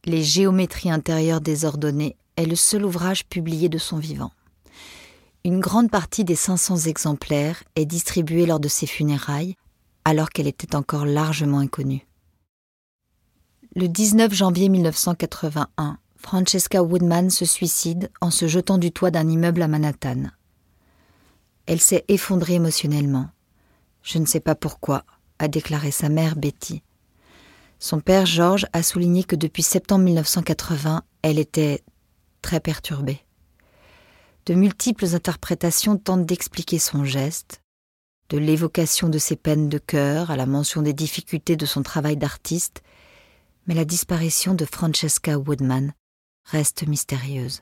Les 0.06 0.24
géométries 0.24 0.92
intérieures 0.92 1.42
désordonnées 1.42 2.18
est 2.36 2.46
le 2.46 2.56
seul 2.56 2.86
ouvrage 2.86 3.26
publié 3.26 3.70
de 3.70 3.78
son 3.78 3.98
vivant. 3.98 4.32
Une 5.46 5.60
grande 5.60 5.92
partie 5.92 6.24
des 6.24 6.38
500 6.38 6.88
exemplaires 6.88 7.66
est 7.76 7.86
distribuée 7.86 8.46
lors 8.46 8.62
de 8.62 8.70
ses 8.70 8.88
funérailles, 8.88 9.58
alors 10.06 10.30
qu'elle 10.30 10.48
était 10.48 10.74
encore 10.74 11.06
largement 11.06 11.60
inconnue. 11.60 12.08
Le 13.76 13.90
19 13.90 14.34
janvier 14.34 14.70
1981, 14.70 15.98
Francesca 16.16 16.82
Woodman 16.82 17.30
se 17.30 17.44
suicide 17.44 18.10
en 18.22 18.32
se 18.32 18.48
jetant 18.48 18.78
du 18.78 18.94
toit 18.94 19.12
d'un 19.12 19.28
immeuble 19.28 19.62
à 19.64 19.68
Manhattan. 19.68 20.30
Elle 21.66 21.82
s'est 21.82 22.06
effondrée 22.08 22.54
émotionnellement. 22.54 23.28
Je 24.02 24.20
ne 24.20 24.26
sais 24.26 24.40
pas 24.40 24.56
pourquoi, 24.56 25.04
a 25.40 25.50
déclaré 25.50 25.92
sa 25.92 26.08
mère 26.08 26.38
Betty. 26.38 26.84
Son 27.80 28.00
père 28.00 28.26
George 28.26 28.66
a 28.72 28.82
souligné 28.82 29.26
que 29.26 29.36
depuis 29.36 29.64
septembre 29.64 30.06
1980, 30.06 31.04
elle 31.22 31.38
était 31.38 31.84
très 32.42 32.62
perturbée. 32.62 33.20
De 34.46 34.56
multiples 34.56 35.16
interprétations 35.16 35.98
tentent 35.98 36.26
d'expliquer 36.26 36.78
son 36.78 37.06
geste, 37.06 37.62
de 38.28 38.38
l'évocation 38.38 39.08
de 39.08 39.18
ses 39.18 39.38
peines 39.38 39.70
de 39.70 39.78
cœur 39.78 40.32
à 40.32 40.36
la 40.36 40.46
mention 40.46 40.82
des 40.82 40.92
difficultés 40.92 41.56
de 41.56 41.66
son 41.66 41.82
travail 41.82 42.18
d'artiste, 42.18 42.82
mais 43.68 43.74
la 43.74 43.86
disparition 43.86 44.54
de 44.54 44.66
Francesca 44.66 45.38
Woodman 45.38 45.94
reste 46.44 46.86
mystérieuse. 46.86 47.62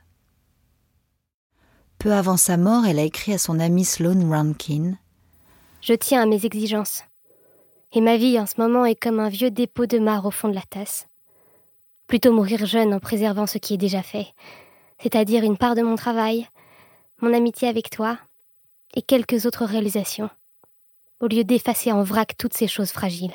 Peu 1.99 2.13
avant 2.13 2.37
sa 2.37 2.57
mort, 2.57 2.87
elle 2.87 2.97
a 2.97 3.03
écrit 3.03 3.33
à 3.33 3.37
son 3.37 3.59
amie 3.59 3.85
Sloane 3.85 4.27
Rankin 4.33 4.97
Je 5.81 5.93
tiens 5.93 6.23
à 6.23 6.25
mes 6.25 6.45
exigences. 6.47 7.03
Et 7.93 8.01
ma 8.01 8.17
vie 8.17 8.39
en 8.39 8.47
ce 8.47 8.59
moment 8.59 8.85
est 8.85 8.95
comme 8.95 9.19
un 9.19 9.29
vieux 9.29 9.51
dépôt 9.51 9.85
de 9.85 9.99
marre 9.99 10.25
au 10.25 10.31
fond 10.31 10.49
de 10.49 10.55
la 10.55 10.63
tasse. 10.63 11.05
Plutôt 12.07 12.33
mourir 12.33 12.65
jeune 12.65 12.91
en 12.91 12.99
préservant 12.99 13.45
ce 13.45 13.59
qui 13.59 13.75
est 13.75 13.77
déjà 13.77 14.01
fait, 14.01 14.33
c'est-à-dire 14.99 15.43
une 15.43 15.57
part 15.57 15.75
de 15.75 15.83
mon 15.83 15.95
travail, 15.95 16.47
mon 17.21 17.33
amitié 17.33 17.67
avec 17.67 17.89
toi 17.91 18.17
et 18.95 19.01
quelques 19.03 19.45
autres 19.45 19.65
réalisations, 19.65 20.29
au 21.19 21.27
lieu 21.27 21.43
d'effacer 21.43 21.91
en 21.91 22.03
vrac 22.03 22.35
toutes 22.37 22.55
ces 22.55 22.67
choses 22.67 22.91
fragiles. 22.91 23.33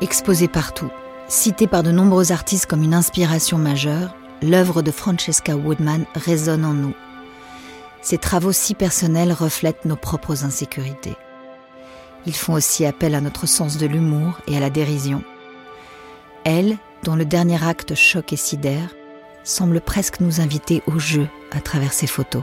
Exposée 0.00 0.46
partout, 0.46 0.90
citée 1.26 1.66
par 1.66 1.82
de 1.82 1.90
nombreux 1.90 2.30
artistes 2.30 2.66
comme 2.66 2.84
une 2.84 2.94
inspiration 2.94 3.58
majeure, 3.58 4.14
l'œuvre 4.40 4.80
de 4.80 4.92
Francesca 4.92 5.56
Woodman 5.56 6.06
résonne 6.14 6.64
en 6.64 6.74
nous. 6.74 6.94
Ses 8.00 8.18
travaux 8.18 8.52
si 8.52 8.74
personnels 8.74 9.32
reflètent 9.32 9.84
nos 9.84 9.96
propres 9.96 10.44
insécurités. 10.44 11.16
Ils 12.26 12.36
font 12.36 12.52
aussi 12.52 12.86
appel 12.86 13.16
à 13.16 13.20
notre 13.20 13.46
sens 13.46 13.78
de 13.78 13.86
l'humour 13.86 14.38
et 14.46 14.56
à 14.56 14.60
la 14.60 14.70
dérision. 14.70 15.24
Elle, 16.50 16.78
dont 17.02 17.14
le 17.14 17.26
dernier 17.26 17.62
acte 17.62 17.94
choque 17.94 18.32
et 18.32 18.36
sidère, 18.36 18.94
semble 19.44 19.82
presque 19.82 20.20
nous 20.20 20.40
inviter 20.40 20.82
au 20.86 20.98
jeu 20.98 21.28
à 21.52 21.60
travers 21.60 21.92
ses 21.92 22.06
photos. 22.06 22.42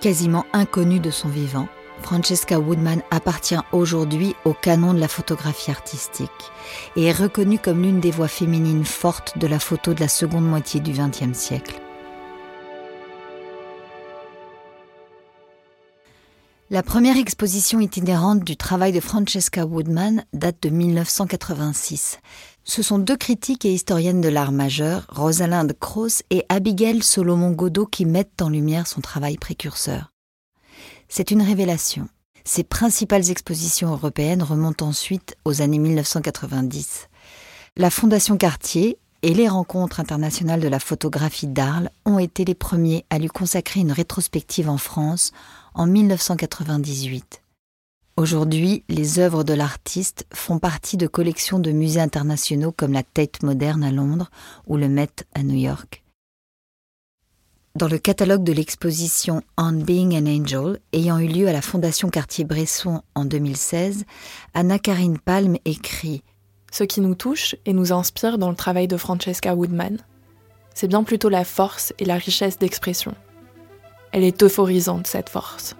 Quasiment 0.00 0.46
inconnue 0.54 1.00
de 1.00 1.10
son 1.10 1.28
vivant, 1.28 1.68
Francesca 2.00 2.58
Woodman 2.58 3.02
appartient 3.10 3.58
aujourd'hui 3.72 4.36
au 4.46 4.54
canon 4.54 4.94
de 4.94 5.00
la 5.00 5.08
photographie 5.08 5.70
artistique 5.70 6.30
et 6.96 7.04
est 7.04 7.12
reconnue 7.12 7.58
comme 7.58 7.82
l'une 7.82 8.00
des 8.00 8.10
voix 8.10 8.28
féminines 8.28 8.86
fortes 8.86 9.36
de 9.36 9.46
la 9.46 9.58
photo 9.58 9.92
de 9.92 10.00
la 10.00 10.08
seconde 10.08 10.48
moitié 10.48 10.80
du 10.80 10.92
XXe 10.92 11.36
siècle. 11.36 11.78
La 16.70 16.82
première 16.82 17.16
exposition 17.16 17.80
itinérante 17.80 18.44
du 18.44 18.54
travail 18.54 18.92
de 18.92 19.00
Francesca 19.00 19.64
Woodman 19.64 20.26
date 20.34 20.62
de 20.64 20.68
1986. 20.68 22.18
Ce 22.62 22.82
sont 22.82 22.98
deux 22.98 23.16
critiques 23.16 23.64
et 23.64 23.72
historiennes 23.72 24.20
de 24.20 24.28
l'art 24.28 24.52
majeur, 24.52 25.06
Rosalind 25.08 25.72
Krauss 25.80 26.22
et 26.28 26.44
Abigail 26.50 27.02
Solomon 27.02 27.52
Godot, 27.52 27.86
qui 27.86 28.04
mettent 28.04 28.42
en 28.42 28.50
lumière 28.50 28.86
son 28.86 29.00
travail 29.00 29.38
précurseur. 29.38 30.12
C'est 31.08 31.30
une 31.30 31.40
révélation. 31.40 32.06
Ses 32.44 32.64
principales 32.64 33.30
expositions 33.30 33.92
européennes 33.92 34.42
remontent 34.42 34.88
ensuite 34.88 35.36
aux 35.46 35.62
années 35.62 35.78
1990. 35.78 37.08
La 37.78 37.88
Fondation 37.88 38.36
Cartier 38.36 38.98
et 39.22 39.34
les 39.34 39.48
rencontres 39.48 40.00
internationales 40.00 40.60
de 40.60 40.68
la 40.68 40.78
photographie 40.78 41.48
d'Arles 41.48 41.90
ont 42.04 42.18
été 42.18 42.44
les 42.44 42.54
premiers 42.54 43.04
à 43.10 43.18
lui 43.18 43.28
consacrer 43.28 43.80
une 43.80 43.90
rétrospective 43.90 44.68
en 44.68 44.78
France 44.78 45.32
en 45.78 45.86
1998. 45.86 47.42
Aujourd'hui, 48.16 48.82
les 48.88 49.20
œuvres 49.20 49.44
de 49.44 49.54
l'artiste 49.54 50.26
font 50.34 50.58
partie 50.58 50.96
de 50.96 51.06
collections 51.06 51.60
de 51.60 51.70
musées 51.70 52.00
internationaux 52.00 52.72
comme 52.72 52.92
la 52.92 53.04
Tate 53.04 53.44
Moderne 53.44 53.84
à 53.84 53.92
Londres 53.92 54.28
ou 54.66 54.76
le 54.76 54.88
Met 54.88 55.08
à 55.34 55.44
New 55.44 55.56
York. 55.56 56.02
Dans 57.76 57.86
le 57.86 57.98
catalogue 57.98 58.42
de 58.42 58.52
l'exposition 58.52 59.40
On 59.56 59.70
Being 59.70 60.16
an 60.16 60.26
Angel, 60.26 60.80
ayant 60.92 61.20
eu 61.20 61.28
lieu 61.28 61.46
à 61.46 61.52
la 61.52 61.62
Fondation 61.62 62.08
Cartier-Bresson 62.10 63.02
en 63.14 63.24
2016, 63.24 64.04
Anna-Karine 64.54 65.18
Palm 65.18 65.56
écrit 65.64 66.24
Ce 66.72 66.82
qui 66.82 67.00
nous 67.00 67.14
touche 67.14 67.54
et 67.66 67.72
nous 67.72 67.92
inspire 67.92 68.38
dans 68.38 68.50
le 68.50 68.56
travail 68.56 68.88
de 68.88 68.96
Francesca 68.96 69.54
Woodman, 69.54 69.98
c'est 70.74 70.88
bien 70.88 71.04
plutôt 71.04 71.28
la 71.28 71.44
force 71.44 71.94
et 72.00 72.04
la 72.04 72.16
richesse 72.16 72.58
d'expression. 72.58 73.14
Elle 74.12 74.24
est 74.24 74.42
euphorisante, 74.42 75.06
cette 75.06 75.28
force. 75.28 75.76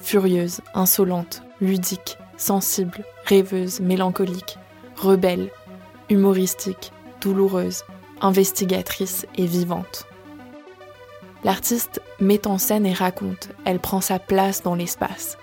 Furieuse, 0.00 0.60
insolente, 0.74 1.42
ludique, 1.60 2.18
sensible, 2.36 3.04
rêveuse, 3.24 3.80
mélancolique, 3.80 4.58
rebelle, 4.96 5.50
humoristique, 6.08 6.92
douloureuse, 7.20 7.84
investigatrice 8.20 9.26
et 9.36 9.46
vivante. 9.46 10.06
L'artiste 11.44 12.00
met 12.20 12.46
en 12.46 12.58
scène 12.58 12.86
et 12.86 12.92
raconte, 12.92 13.50
elle 13.64 13.78
prend 13.78 14.00
sa 14.00 14.18
place 14.18 14.62
dans 14.62 14.74
l'espace. 14.74 15.38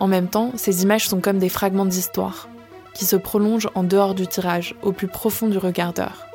En 0.00 0.06
même 0.06 0.28
temps, 0.28 0.52
ces 0.56 0.82
images 0.82 1.08
sont 1.08 1.20
comme 1.20 1.38
des 1.38 1.48
fragments 1.48 1.86
d'histoire, 1.86 2.48
qui 2.94 3.04
se 3.04 3.16
prolongent 3.16 3.70
en 3.74 3.82
dehors 3.82 4.14
du 4.14 4.26
tirage, 4.26 4.74
au 4.82 4.92
plus 4.92 5.08
profond 5.08 5.48
du 5.48 5.58
regardeur. 5.58 6.26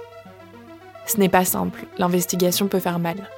Ce 1.05 1.17
n'est 1.17 1.29
pas 1.29 1.45
simple, 1.45 1.85
l'investigation 1.97 2.67
peut 2.67 2.79
faire 2.79 2.99
mal. 2.99 3.29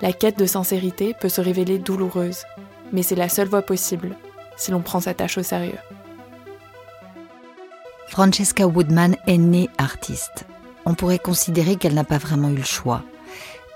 La 0.00 0.12
quête 0.12 0.38
de 0.38 0.46
sincérité 0.46 1.14
peut 1.18 1.28
se 1.28 1.40
révéler 1.40 1.78
douloureuse, 1.78 2.44
mais 2.92 3.02
c'est 3.02 3.16
la 3.16 3.28
seule 3.28 3.48
voie 3.48 3.62
possible 3.62 4.16
si 4.56 4.70
l'on 4.70 4.80
prend 4.80 5.00
sa 5.00 5.14
tâche 5.14 5.38
au 5.38 5.42
sérieux. 5.42 5.78
Francesca 8.08 8.66
Woodman 8.66 9.16
est 9.26 9.38
née 9.38 9.68
artiste. 9.78 10.44
On 10.84 10.94
pourrait 10.94 11.18
considérer 11.18 11.76
qu'elle 11.76 11.94
n'a 11.94 12.04
pas 12.04 12.18
vraiment 12.18 12.48
eu 12.48 12.56
le 12.56 12.62
choix. 12.62 13.02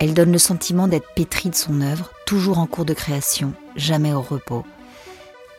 Elle 0.01 0.15
donne 0.15 0.33
le 0.33 0.39
sentiment 0.39 0.89
d'être 0.89 1.13
pétrie 1.15 1.51
de 1.51 1.55
son 1.55 1.81
œuvre, 1.81 2.11
toujours 2.27 2.59
en 2.59 2.67
cours 2.67 2.85
de 2.85 2.95
création, 2.95 3.53
jamais 3.77 4.13
au 4.13 4.21
repos. 4.21 4.65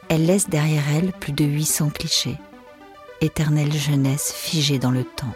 Elle 0.10 0.26
laisse 0.26 0.50
derrière 0.50 0.84
elle 0.96 1.12
plus 1.14 1.32
de 1.32 1.46
800 1.46 1.90
clichés. 1.90 2.38
Éternelle 3.22 3.72
jeunesse 3.72 4.34
figée 4.36 4.80
dans 4.80 4.92
le 4.92 5.04
temps. 5.04 5.34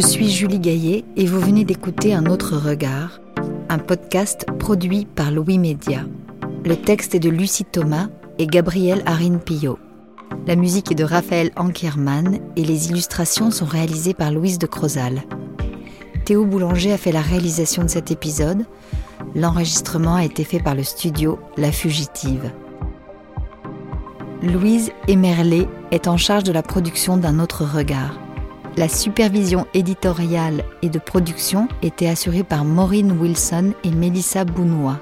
Je 0.00 0.06
suis 0.06 0.30
Julie 0.30 0.60
Gaillet 0.60 1.04
et 1.14 1.26
vous 1.26 1.38
venez 1.38 1.62
d'écouter 1.62 2.14
Un 2.14 2.24
autre 2.24 2.56
regard, 2.56 3.20
un 3.68 3.76
podcast 3.76 4.46
produit 4.58 5.04
par 5.04 5.30
Louis 5.30 5.58
Média. 5.58 6.06
Le 6.64 6.74
texte 6.74 7.14
est 7.14 7.20
de 7.20 7.28
Lucie 7.28 7.66
Thomas 7.66 8.08
et 8.38 8.46
Gabriel 8.46 9.02
Arine 9.04 9.40
Pillot. 9.40 9.78
La 10.46 10.56
musique 10.56 10.90
est 10.90 10.94
de 10.94 11.04
Raphaël 11.04 11.50
Ankerman 11.54 12.40
et 12.56 12.64
les 12.64 12.88
illustrations 12.88 13.50
sont 13.50 13.66
réalisées 13.66 14.14
par 14.14 14.32
Louise 14.32 14.58
de 14.58 14.66
Crozal. 14.66 15.22
Théo 16.24 16.46
Boulanger 16.46 16.94
a 16.94 16.96
fait 16.96 17.12
la 17.12 17.20
réalisation 17.20 17.82
de 17.82 17.88
cet 17.88 18.10
épisode. 18.10 18.64
L'enregistrement 19.34 20.14
a 20.14 20.24
été 20.24 20.44
fait 20.44 20.60
par 20.60 20.74
le 20.74 20.82
studio 20.82 21.38
La 21.58 21.72
Fugitive. 21.72 22.50
Louise 24.42 24.92
Emerlet 25.08 25.68
est 25.90 26.08
en 26.08 26.16
charge 26.16 26.44
de 26.44 26.52
la 26.52 26.62
production 26.62 27.18
d'un 27.18 27.38
autre 27.38 27.66
regard. 27.66 28.14
La 28.76 28.88
supervision 28.88 29.66
éditoriale 29.74 30.64
et 30.82 30.88
de 30.88 30.98
production 30.98 31.68
était 31.82 32.06
assurée 32.08 32.44
par 32.44 32.64
Maureen 32.64 33.12
Wilson 33.12 33.72
et 33.84 33.90
Mélissa 33.90 34.44
Bounois. 34.44 35.00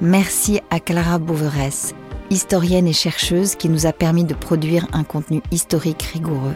Merci 0.00 0.60
à 0.70 0.80
Clara 0.80 1.18
Bouveresse, 1.18 1.94
historienne 2.30 2.86
et 2.86 2.92
chercheuse 2.92 3.54
qui 3.56 3.68
nous 3.68 3.86
a 3.86 3.92
permis 3.92 4.24
de 4.24 4.34
produire 4.34 4.86
un 4.92 5.04
contenu 5.04 5.42
historique 5.50 6.02
rigoureux. 6.02 6.54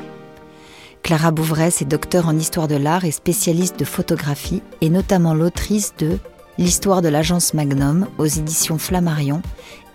Clara 1.03 1.31
Bouveresse 1.31 1.83
est 1.83 1.87
docteur 1.87 2.29
en 2.29 2.37
histoire 2.37 2.69
de 2.69 2.77
l'art 2.77 3.05
et 3.05 3.11
spécialiste 3.11 3.79
de 3.79 3.85
photographie 3.85 4.63
et 4.81 4.91
notamment 4.91 5.35
l'autrice 5.35 5.95
de 5.99 6.19
L'histoire 6.57 7.03
de 7.03 7.09
l'agence 7.09 7.53
Magnum 7.53 8.07
aux 8.17 8.27
éditions 8.27 8.79
Flammarion 8.79 9.43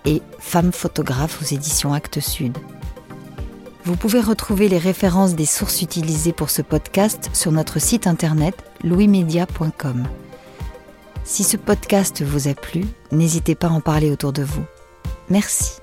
et 0.04 0.22
Femme 0.40 0.74
photographe 0.74 1.42
aux 1.42 1.46
éditions 1.46 1.94
Actes 1.94 2.20
Sud. 2.20 2.58
Vous 3.86 3.96
pouvez 3.96 4.20
retrouver 4.20 4.68
les 4.68 4.78
références 4.78 5.36
des 5.36 5.46
sources 5.46 5.82
utilisées 5.82 6.34
pour 6.34 6.50
ce 6.50 6.62
podcast 6.62 7.30
sur 7.34 7.52
notre 7.52 7.80
site 7.80 8.08
internet 8.08 8.56
louismedia.com. 8.84 10.08
Si 11.24 11.44
ce 11.44 11.58
podcast 11.58 12.22
vous 12.22 12.48
a 12.48 12.54
plu, 12.54 12.86
n'hésitez 13.12 13.56
pas 13.56 13.68
à 13.68 13.72
en 13.72 13.82
parler 13.82 14.12
autour 14.12 14.34
de 14.34 14.44
vous. 14.44 14.64
Merci. 15.30 15.80